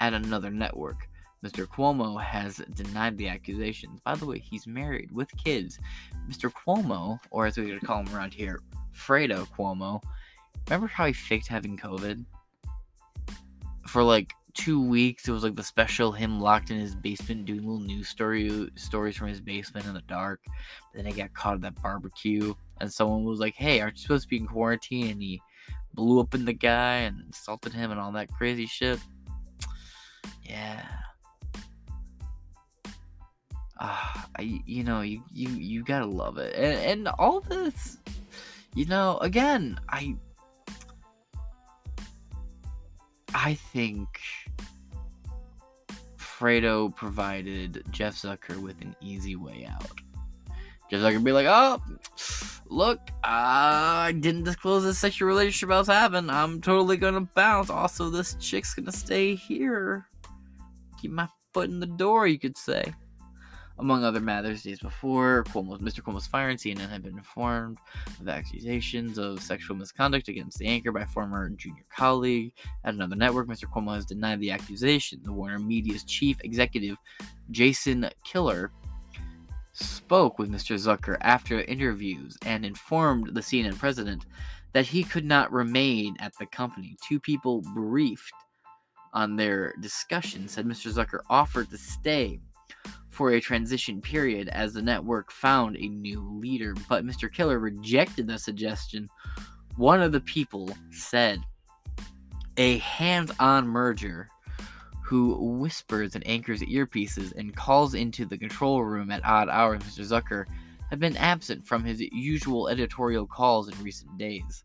[0.00, 1.08] at another network.
[1.44, 1.66] Mr.
[1.66, 4.00] Cuomo has denied the accusations.
[4.04, 5.78] By the way, he's married with kids.
[6.28, 6.52] Mr.
[6.52, 8.60] Cuomo, or as we would call him around here,
[8.94, 10.02] Fredo Cuomo,
[10.68, 12.24] remember how he faked having COVID?
[13.88, 17.60] For like two weeks, it was like the special him locked in his basement doing
[17.60, 20.40] little news story stories from his basement in the dark.
[20.94, 24.24] Then he got caught at that barbecue, and someone was like, "Hey, aren't you supposed
[24.24, 25.40] to be in quarantine?" And he
[25.94, 28.98] blew up in the guy and insulted him and all that crazy shit.
[30.44, 30.86] Yeah.
[33.80, 37.98] Ah, I, you know, you, you you gotta love it, and, and all this,
[38.74, 40.14] you know, again, I,
[43.34, 44.20] I think
[46.16, 50.00] Fredo provided Jeff Zucker with an easy way out.
[50.90, 51.80] Jeff Zucker be like, oh,
[52.66, 56.28] look, I didn't disclose this sexual relationship I was having.
[56.28, 57.70] I'm totally gonna bounce.
[57.70, 60.06] Also, this chick's gonna stay here.
[61.00, 62.92] Keep my foot in the door, you could say.
[63.82, 66.02] Among other matters, days before Cuomo's, Mr.
[66.02, 67.78] Cuomo's firing, CNN had been informed
[68.20, 72.52] of accusations of sexual misconduct against the anchor by former junior colleague
[72.84, 73.48] at another network.
[73.48, 73.64] Mr.
[73.64, 75.18] Cuomo has denied the accusation.
[75.24, 76.96] The Warner Media's chief executive,
[77.50, 78.70] Jason Kilar,
[79.72, 80.76] spoke with Mr.
[80.76, 84.26] Zucker after interviews and informed the CNN president
[84.74, 86.96] that he could not remain at the company.
[87.02, 88.32] Two people briefed
[89.12, 90.92] on their discussion said Mr.
[90.92, 92.38] Zucker offered to stay
[93.08, 97.32] for a transition period as the network found a new leader, but Mr.
[97.32, 99.08] Kilar rejected the suggestion.
[99.76, 101.40] One of the people said
[102.56, 104.28] a hands on merger
[105.04, 110.06] who whispers in Anchor's earpieces and calls into the control room at odd hours, Mr.
[110.06, 110.46] Zucker
[110.88, 114.64] had been absent from his usual editorial calls in recent days.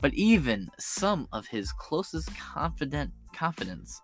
[0.00, 4.00] But even some of his closest confident confidants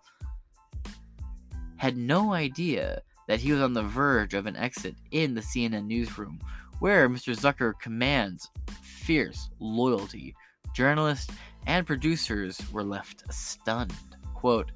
[1.77, 5.85] had no idea that he was on the verge of an exit in the CNN
[5.85, 6.39] newsroom,
[6.79, 7.35] where Mr.
[7.35, 8.49] Zucker commands
[8.81, 10.35] fierce loyalty.
[10.73, 11.33] Journalists
[11.67, 13.93] and producers were left stunned.
[14.33, 14.71] Quote,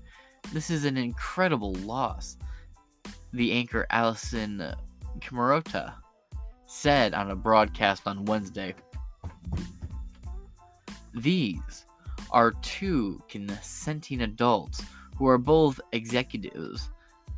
[0.53, 2.37] This is an incredible loss,
[3.33, 4.75] the anchor Alisyn
[5.19, 5.93] Camerota
[6.65, 8.75] said on a broadcast on Wednesday.
[11.13, 11.85] These
[12.31, 14.83] are two consenting adults
[15.17, 16.89] who are both executives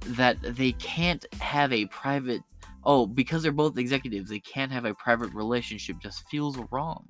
[0.08, 2.42] that they can't have a private
[2.86, 7.06] oh because they're both executives they can't have a private relationship just feels wrong.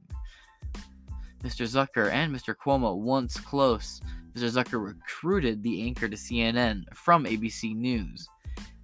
[1.44, 4.02] Mr zucker and mr cuomo once close
[4.34, 8.28] mr zucker recruited the anchor to cnn from abc news.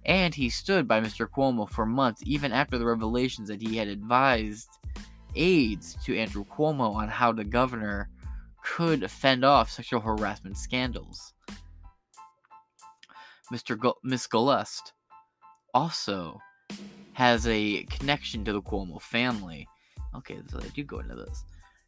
[0.04, 3.88] And he stood by mr cuomo for months even after the revelations that he had
[3.88, 4.68] advised
[5.34, 8.08] aides to andrew cuomo on how the governor
[8.62, 11.34] could fend off sexual harassment scandals
[13.52, 13.78] Mr.
[13.78, 14.92] Go- Miss Gollust
[15.74, 16.38] also
[17.12, 19.66] has a connection to the Cuomo family.
[20.14, 21.44] Okay, so I do go into this.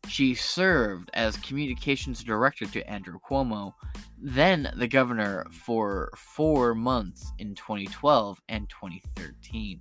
[0.06, 3.74] She served as communications director to Andrew Cuomo,
[4.16, 9.80] then the governor for four months in 2012 and 2013.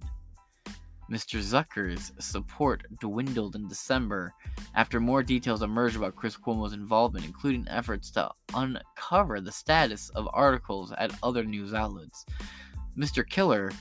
[1.11, 1.39] Mr.
[1.39, 4.33] Zucker's support dwindled in December
[4.75, 10.27] after more details emerged about Chris Cuomo's involvement, including efforts to uncover the status of
[10.33, 12.25] articles at other news outlets.
[12.97, 13.25] Mr.
[13.25, 13.73] Kilar,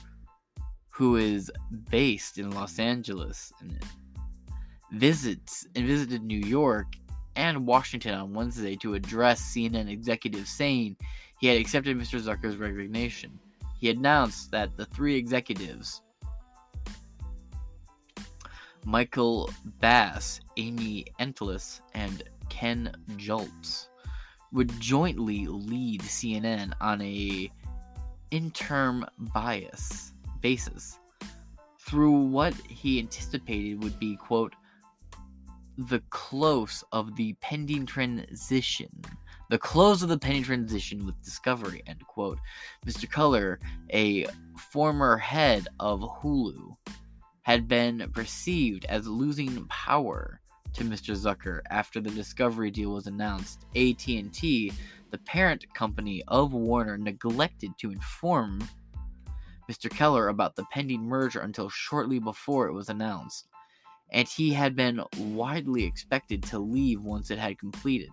[0.89, 1.51] who is
[1.89, 3.51] based in Los Angeles,
[4.91, 6.87] visits and visited New York
[7.35, 10.95] and Washington on Wednesday to address CNN executives, saying
[11.39, 12.19] he had accepted Mr.
[12.19, 13.37] Zucker's resignation.
[13.79, 16.01] He announced that the three executives
[18.87, 19.49] Michael
[19.81, 23.87] Bass, Amy Entelis, and Ken Jautz
[24.53, 27.51] would jointly lead CNN on a
[28.31, 30.99] interim bias basis
[31.81, 34.55] through what he anticipated would be quote
[35.77, 38.89] the close of the pending transition.
[39.49, 42.39] The close of the pending transition with discovery end quote.
[42.85, 43.57] Mr Kilar
[43.91, 46.73] a former head of hulu
[47.47, 50.41] had been perceived as losing power
[50.73, 51.15] to Mr.
[51.15, 53.65] Zucker after the Discovery deal was announced.
[53.73, 54.73] AT&T,
[55.11, 58.67] the parent company of Warner, neglected to inform
[59.71, 59.89] Mr.
[59.89, 63.47] Kilar about the pending merger until shortly before it was announced,
[64.11, 68.09] and he had been widely expected to leave once it had completed.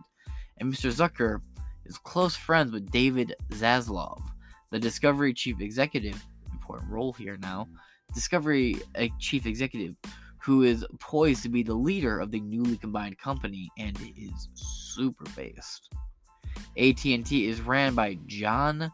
[0.58, 0.92] And Mr.
[0.92, 1.40] Zucker
[1.86, 4.22] is close friends with David Zaslav,
[4.70, 7.66] the Discovery chief executive, important role here now,
[8.14, 9.96] Discovery a chief executive
[10.38, 15.24] who is poised to be the leader of the newly combined company and is super
[15.34, 15.88] based.
[16.76, 18.92] AT&T is ran by John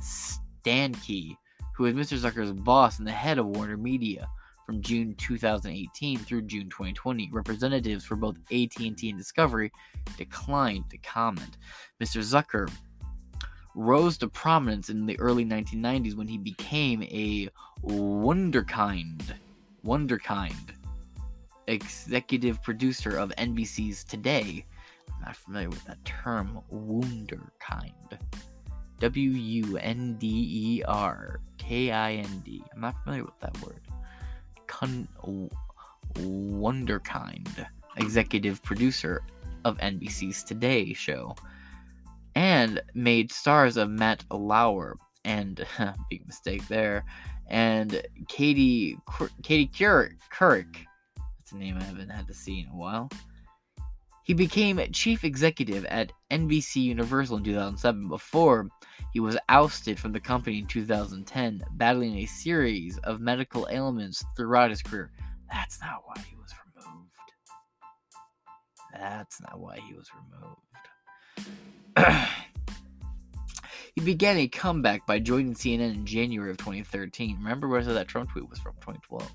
[0.00, 1.36] Stankey,
[1.76, 2.18] who is Mr.
[2.18, 4.28] Zucker's boss and the head of Warner Media
[4.66, 7.30] from June 2018 through June 2020.
[7.32, 9.72] Representatives for both AT&T and Discovery
[10.16, 11.56] declined to comment.
[12.02, 12.20] Mr.
[12.20, 12.70] Zucker
[13.74, 17.48] rose to prominence in the early 1990s when he became a
[17.84, 19.22] wonderkind,
[19.84, 20.70] wonderkind
[21.66, 24.64] executive producer of NBC's Today.
[25.08, 28.18] I'm not familiar with that term, wunderkind.
[28.98, 32.62] W U N D E R K I N D.
[32.74, 33.80] I'm not familiar with that word.
[34.66, 35.08] Con-
[36.14, 37.66] wonderkind
[37.96, 39.22] executive producer
[39.64, 41.34] of NBC's Today show
[42.40, 44.96] and made stars of Matt Lauer
[45.26, 45.66] and
[46.10, 47.04] big mistake there,
[47.48, 48.96] and Katie
[49.42, 50.86] Katie Couric.
[51.18, 53.10] That's a name I haven't had to see in a while.
[54.24, 58.68] He became chief executive at NBC Universal in 2007 before
[59.12, 64.70] he was ousted from the company in 2010, battling a series of medical ailments throughout
[64.70, 65.10] his career.
[65.52, 67.10] That's not why he was removed.
[68.94, 70.56] That's not why he was removed.
[73.94, 77.36] he began a comeback by joining CNN in January of 2013.
[77.36, 79.30] Remember where that Trump tweet was from 2012.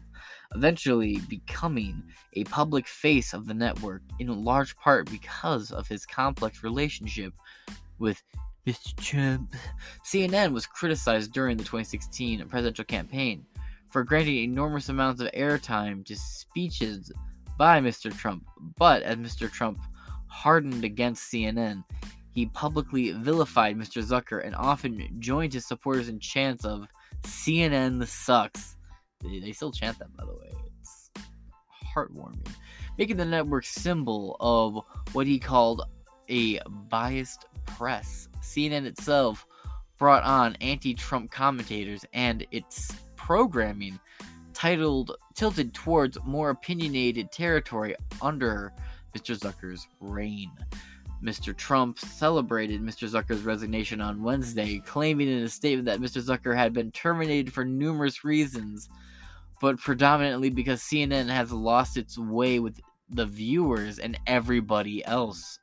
[0.55, 2.01] Eventually becoming
[2.33, 7.33] a public face of the network, in large part because of his complex relationship
[7.99, 8.21] with
[8.65, 8.95] Mr.
[8.97, 9.55] Trump.
[10.05, 13.45] CNN was criticized during the 2016 presidential campaign
[13.89, 17.11] for granting enormous amounts of airtime to speeches
[17.57, 18.15] by Mr.
[18.15, 18.45] Trump.
[18.77, 19.51] But as Mr.
[19.51, 19.79] Trump
[20.27, 21.83] hardened against CNN,
[22.35, 24.03] he publicly vilified Mr.
[24.03, 26.85] Zucker and often joined his supporters in chants of
[27.23, 28.75] CNN sucks.
[29.23, 30.51] They, they still chant that, by the way.
[30.81, 31.09] It's
[31.95, 32.45] heartwarming.
[32.97, 34.81] Making the network symbol of
[35.13, 35.83] what he called
[36.29, 36.59] a
[36.89, 38.27] biased press.
[38.41, 39.47] CNN itself
[39.97, 43.97] brought on anti Trump commentators, and its programming,
[44.53, 48.73] titled tilted towards more opinionated territory under
[49.17, 49.39] Mr.
[49.39, 50.51] Zucker's reign.
[51.23, 51.55] Mr.
[51.55, 53.09] Trump celebrated Mr.
[53.09, 56.21] Zucker's resignation on Wednesday, claiming in a statement that Mr.
[56.21, 58.89] Zucker had been terminated for numerous reasons,
[59.61, 62.79] but predominantly because CNN has lost its way with
[63.09, 65.59] the viewers and everybody else.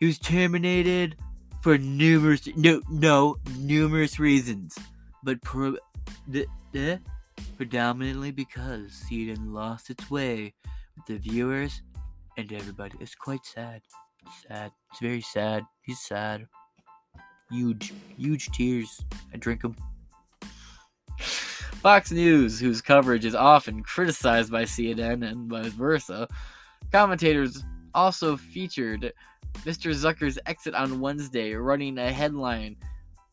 [0.00, 1.16] He was terminated
[1.62, 4.76] for numerous no no numerous reasons,
[5.22, 5.76] but pro,
[6.26, 7.00] the, the,
[7.56, 10.54] predominantly because CNN lost its way
[10.96, 11.82] with the viewers
[12.36, 12.94] and everybody.
[13.00, 13.82] It's quite sad.
[14.22, 14.72] It's sad.
[14.90, 15.64] It's very sad.
[15.82, 16.46] He's sad.
[17.50, 19.04] Huge, huge tears.
[19.32, 19.76] I drink them.
[21.18, 26.28] Fox News, whose coverage is often criticized by CNN and vice versa,
[26.92, 27.64] commentators
[27.94, 29.12] also featured
[29.64, 29.92] Mr.
[29.92, 32.76] Zucker's exit on Wednesday, running a headline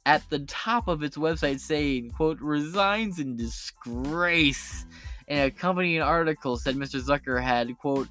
[0.05, 4.85] at the top of its website saying, quote, resigns in disgrace.
[5.27, 6.99] An accompanying article said Mr.
[6.99, 8.07] Zucker had, quote,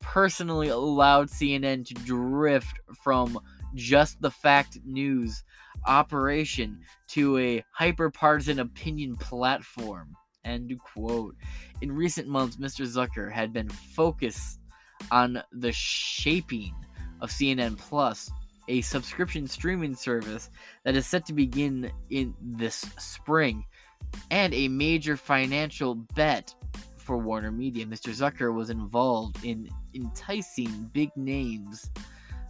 [0.00, 3.38] personally allowed CNN to drift from
[3.74, 5.42] just the fact news
[5.86, 10.14] operation to a hyper partisan opinion platform.
[10.44, 11.36] End quote.
[11.80, 12.86] In recent months, Mr.
[12.86, 14.60] Zucker had been focused
[15.10, 16.74] on the shaping
[17.20, 18.30] of CNN Plus,
[18.68, 20.50] a subscription streaming service
[20.84, 23.64] that is set to begin in this spring,
[24.30, 26.54] and a major financial bet
[27.08, 27.86] for Warner Media.
[27.86, 28.12] Mr.
[28.12, 31.88] Zucker was involved in enticing big names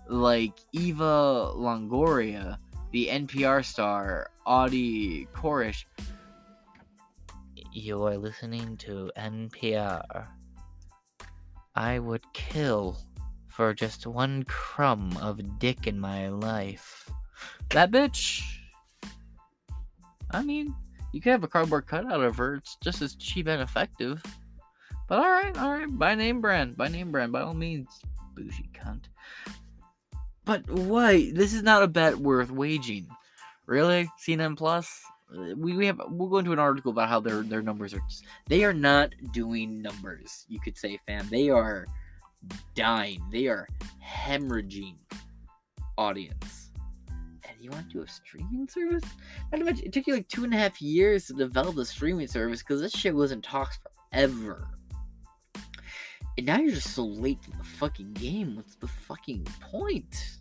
[0.09, 2.59] like Eva Longoria,
[2.91, 5.87] the NPR star Audie Cornish.
[7.71, 10.27] You are listening to NPR.
[11.77, 12.99] I would kill
[13.47, 17.09] for just one crumb of dick in my life.
[17.71, 18.43] That bitch.
[20.33, 20.75] I mean,
[21.13, 22.57] you could have a cardboard cutout of her.
[22.57, 24.21] It's just as cheap and effective.
[25.09, 25.99] But all right, all right.
[25.99, 27.89] By name brand, by name brand, by all means,
[28.35, 29.05] bougie cunt.
[30.45, 31.31] But why?
[31.33, 33.09] This is not a bet worth waging.
[33.67, 35.03] Really, CNN Plus.
[35.31, 38.01] Uh, we, we have we'll go into an article about how their their numbers are.
[38.09, 40.47] Just, they are not doing numbers.
[40.49, 41.27] You could say, fam.
[41.31, 41.87] They are
[42.75, 43.23] dying.
[43.33, 43.69] They are
[44.03, 44.97] hemorrhaging
[45.97, 46.71] audience.
[47.09, 49.05] And you want to do a streaming service?
[49.51, 51.85] Not to mention, it took you like two and a half years to develop a
[51.85, 53.79] streaming service because this shit was in talks
[54.13, 54.69] forever.
[56.39, 58.55] And now you're just so late to the fucking game.
[58.55, 60.39] What's the fucking point?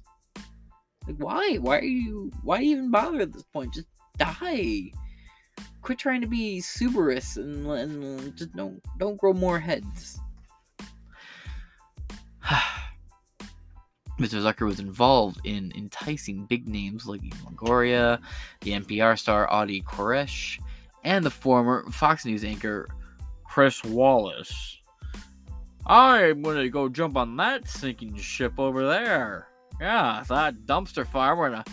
[1.08, 1.56] Like, why?
[1.56, 2.32] Why are you?
[2.44, 3.74] Why even bother at this point?
[3.74, 4.92] Just die.
[5.82, 10.20] Quit trying to be Cerberus and, and uh, just don't don't grow more heads.
[14.20, 14.40] Mr.
[14.40, 18.20] Zucker was involved in enticing big names like Longoria,
[18.62, 20.60] the NPR star Audie Cornish,
[21.04, 22.88] and the former Fox News anchor
[23.46, 24.78] Chris Wallace.
[25.88, 29.48] I'm gonna go jump on that sinking ship over there.
[29.80, 31.36] Yeah, that dumpster fire.
[31.36, 31.66] We're gonna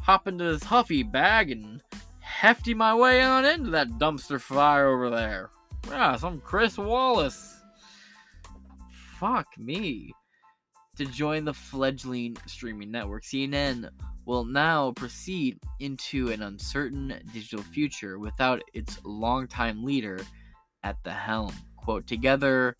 [0.00, 1.82] hop into this Huffy bag and
[2.20, 5.50] hefty my way on into that dumpster fire over there.
[5.88, 7.60] Yeah, some Chris Wallace.
[9.18, 10.12] Fuck me.
[10.96, 13.88] To join the fledgling streaming network, CNN
[14.26, 20.20] will now proceed into an uncertain digital future without its longtime leader
[20.84, 21.52] at the helm.
[21.76, 22.76] Quote, together,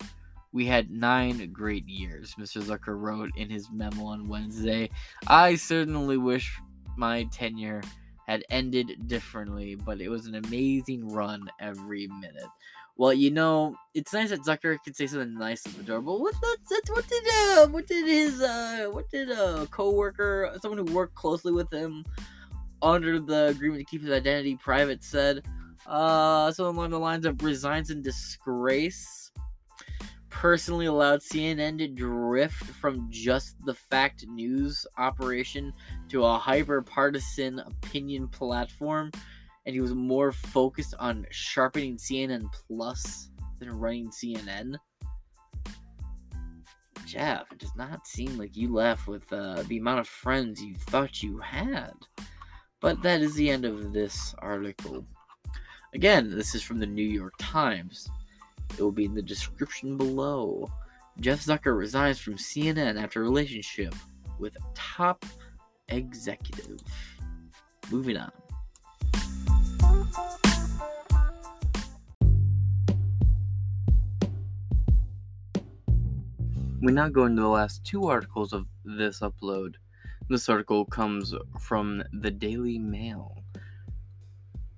[0.53, 2.61] we had nine great years, Mr.
[2.61, 4.89] Zucker wrote in his memo on Wednesday.
[5.27, 6.61] I certainly wish
[6.95, 7.81] my tenure
[8.27, 12.47] had ended differently, but it was an amazing run every minute.
[12.95, 16.35] Well, you know, it's nice that Zucker could say something nice door, but what
[16.69, 21.15] that's, what did uh what did his uh what did a coworker, someone who worked
[21.15, 22.05] closely with him
[22.83, 25.43] under the agreement to keep his identity private said?
[25.87, 29.31] Uh something along the lines of resigns in disgrace.
[30.33, 35.71] Personally allowed CNN to drift from just the fact news operation
[36.09, 39.11] to a hyper partisan opinion platform
[39.65, 43.29] and he was more focused on sharpening CNN Plus
[43.59, 44.75] than running CNN.
[47.05, 50.75] Jeff, it does not seem like you left with uh, the amount of friends you
[50.75, 51.93] thought you had.
[52.81, 55.05] But that is the end of this article.
[55.93, 58.09] Again, this is from the New York Times.
[58.71, 60.71] It will be in the description below.
[61.19, 63.93] Jeff Zucker resigns from CNN after relationship
[64.39, 65.25] with top
[65.89, 66.79] executive.
[67.91, 68.31] Moving on.
[76.81, 79.75] We now go into the last two articles of this upload.
[80.29, 83.42] This article comes from the Daily Mail.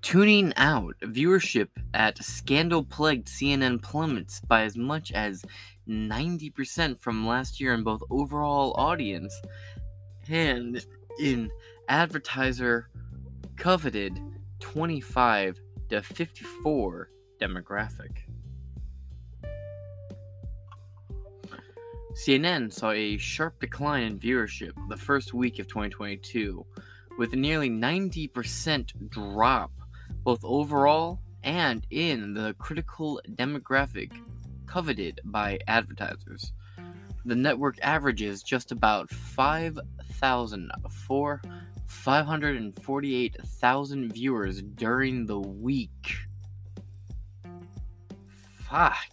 [0.06, 5.44] Tuning out viewership at scandal plagued CNN plummets by as much as
[5.90, 9.34] 90% from last year in both overall audience
[10.30, 10.86] and
[11.19, 11.49] in
[11.90, 12.88] advertiser
[13.57, 14.15] coveted
[14.60, 15.60] 25
[15.90, 17.10] to 54
[17.41, 18.15] demographic.
[22.14, 26.64] CNN saw a sharp decline in viewership the first week of 2022,
[27.18, 29.72] with a nearly 90% drop
[30.26, 34.12] both overall and in the critical demographic
[34.66, 36.52] coveted by advertisers.
[37.24, 40.72] The network averages just about 5,000
[41.08, 41.42] for
[41.86, 46.16] 548,000 viewers during the week.
[48.68, 49.06] Fuck.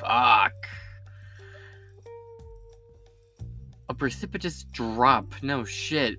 [0.00, 0.52] Fuck.
[3.88, 6.18] A precipitous drop, no shit,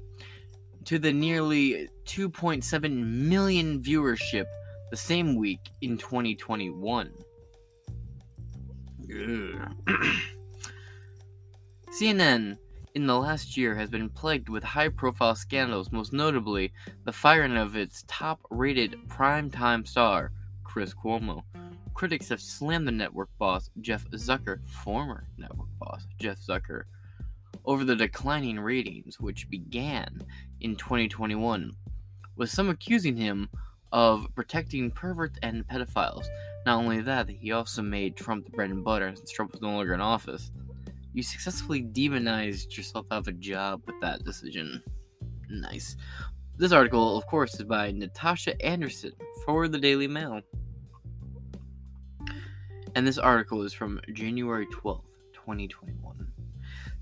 [0.86, 4.46] to the nearly 2.7 million viewership
[4.92, 7.12] the same week in 2021.
[11.92, 12.58] CNN
[12.96, 16.72] in the last year has been plagued with high profile scandals, most notably
[17.04, 20.32] the firing of its top rated primetime star,
[20.64, 21.44] Chris Cuomo.
[21.94, 26.84] Critics have slammed the network boss, Jeff Zucker, former network boss, Jeff Zucker,
[27.66, 30.22] over the declining ratings, which began
[30.62, 31.72] in 2021,
[32.36, 33.50] with some accusing him
[33.92, 36.26] of protecting perverts and pedophiles.
[36.66, 39.70] Not only that, he also made Trump the bread and butter since Trump was no
[39.70, 40.52] longer in office.
[41.14, 44.84] You successfully demonized yourself out of a job with that decision.
[45.50, 45.96] Nice.
[46.58, 49.14] This article, of course, is by Natasha Anderson
[49.46, 50.42] for the Daily Mail.
[52.96, 56.35] And this article is from January 12th, 2021.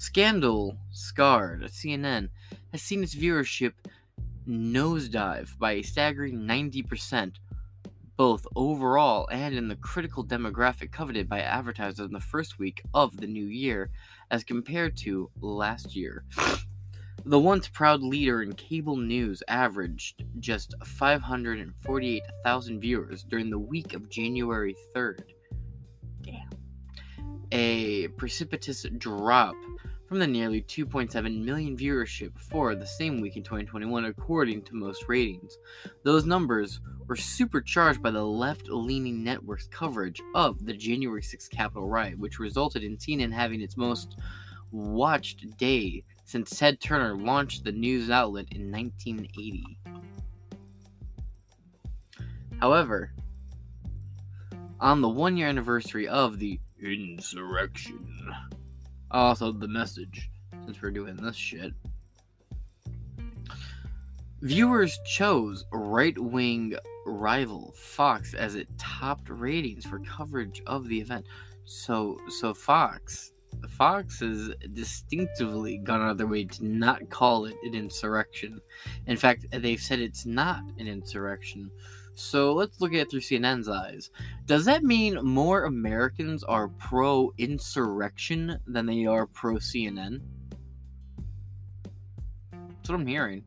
[0.04, 2.28] Scandal scarred a CNN
[2.74, 3.72] has seen its viewership
[4.46, 7.36] nosedive by a staggering 90%,
[8.18, 13.16] both overall and in the critical demographic coveted by advertisers in the first week of
[13.16, 13.92] the new year,
[14.30, 16.26] as compared to last year.
[17.26, 24.10] The once proud leader in cable news averaged just 548,000 viewers during the week of
[24.10, 25.24] January 3rd.
[26.22, 26.50] Damn.
[27.54, 29.56] A precipitous drop
[30.14, 35.06] from the nearly 2.7 million viewership for the same week in 2021, according to most
[35.07, 35.57] ratings.
[36.03, 41.90] Those numbers were supercharged by the left leaning network's coverage of the January 6th Capitol
[41.90, 44.18] riot, which resulted in CNN having its most
[44.72, 49.80] watched day since Ted Turner launched the news outlet in 1980.
[52.60, 53.14] However,
[54.80, 58.06] on the one year anniversary of the insurrection,
[59.14, 60.30] also the message,
[60.65, 61.73] since we're doing this shit.
[64.41, 66.76] Viewers chose right wing
[67.06, 71.26] rival Fox as it topped ratings for coverage of the event.
[71.65, 73.33] So so Fox
[73.70, 78.62] Fox has distinctively gone out of their way to not call it an insurrection.
[79.08, 81.72] In fact, they've said it's not an insurrection.
[82.16, 84.12] So let's look at it through CNN's eyes.
[84.46, 90.22] Does that mean more Americans are pro insurrection than they are pro CNN?
[92.52, 93.44] That's what I'm hearing.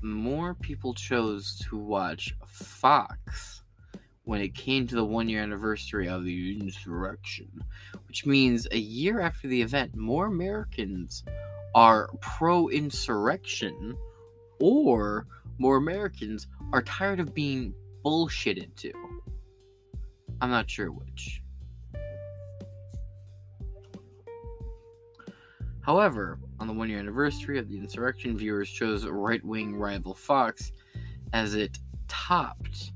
[0.00, 3.51] More people chose to watch Fox
[4.24, 7.48] when it came to the one year anniversary of the insurrection,
[8.06, 11.24] which means a year after the event, more Americans
[11.74, 13.96] are pro insurrection
[14.60, 15.26] or
[15.58, 17.74] more Americans are tired of being
[18.04, 18.92] bullshitted to.
[20.40, 21.42] I'm not sure which.
[25.80, 30.70] However, on the one year anniversary of the insurrection, viewers chose right wing rival Fox
[31.32, 32.92] as it topped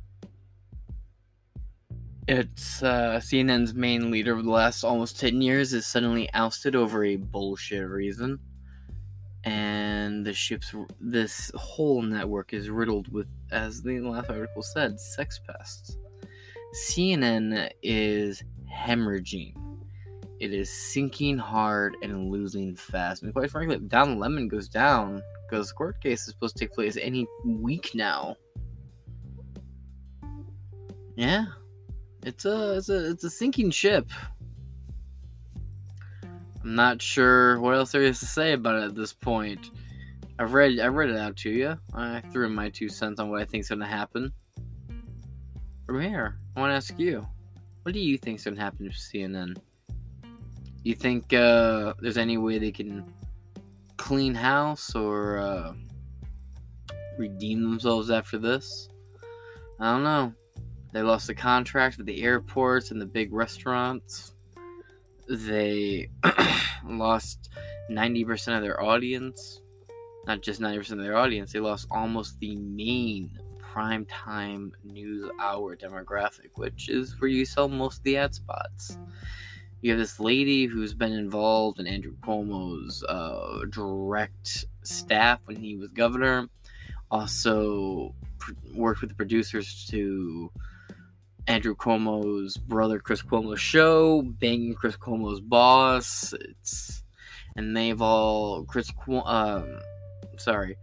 [2.28, 7.06] It's uh, CNN's main leader of the last almost 10 years is suddenly ousted over
[7.06, 8.38] a bullshit reason.
[9.46, 15.40] And the ship's this whole network is riddled with, as the last article said, sex
[15.48, 15.98] pests.
[16.92, 19.54] CNN is hemorrhaging.
[20.42, 23.24] It is sinking hard and losing fast.
[23.24, 26.66] And quite frankly, if Don Lemon goes down, because the court case is supposed to
[26.66, 28.36] take place any week now.
[31.16, 31.46] Yeah,
[32.28, 34.10] it's a it's a it's a sinking ship.
[36.62, 39.72] I'm not sure what else there is to say about it at this point.
[40.38, 41.78] I've read I read it out to you.
[41.94, 44.34] I threw in my two cents on what I think's gonna happen.
[45.86, 47.26] From here, I want to ask you,
[47.84, 49.56] what do you think's gonna happen to CNN?
[50.84, 53.06] You think uh, there's any way they can
[53.96, 55.74] clean house or uh,
[57.18, 58.90] redeem themselves after this.
[59.80, 60.34] I don't know.
[60.98, 64.34] They lost the contract with the airports and the big restaurants.
[65.30, 66.10] They
[66.88, 67.52] lost
[67.92, 69.62] 90% of their audience.
[70.26, 73.30] Not just 90% of their audience, they lost almost the main
[73.62, 78.98] primetime news hour demographic, which is where you sell most of the ad spots
[79.82, 85.76] you have this lady who's been involved in Andrew Cuomo's uh, direct staff when he
[85.76, 86.50] was governor.
[87.12, 90.52] Also pr- worked with the producers to
[91.48, 96.34] Andrew Cuomo's brother Chris Cuomo's show, banging Chris Cuomo's boss.
[96.34, 97.04] It's
[97.56, 98.92] and they've all Chris
[99.26, 99.80] um
[100.38, 100.78] sorry,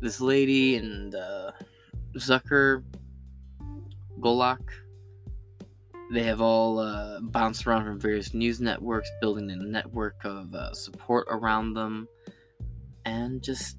[0.00, 1.52] this lady and uh,
[2.16, 2.82] Zucker
[4.20, 4.60] Golak
[6.10, 10.72] they have all uh, bounced around from various news networks, building a network of uh,
[10.72, 12.08] support around them,
[13.04, 13.76] and just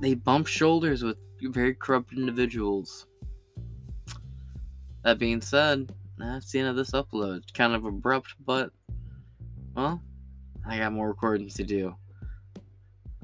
[0.00, 3.06] they bump shoulders with very corrupt individuals.
[5.02, 7.52] That being said, that's the end of this upload.
[7.54, 8.70] Kind of abrupt, but
[9.74, 10.02] well,
[10.68, 11.94] I got more recordings to do.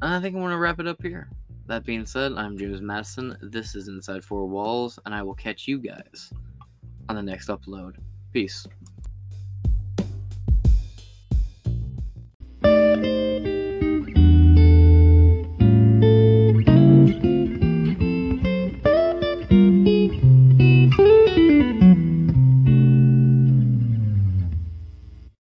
[0.01, 1.29] I think I'm to wrap it up here.
[1.67, 3.37] That being said, I'm James Madison.
[3.43, 6.33] This is Inside Four Walls, and I will catch you guys
[7.09, 7.97] on the next upload.
[8.33, 8.67] Peace.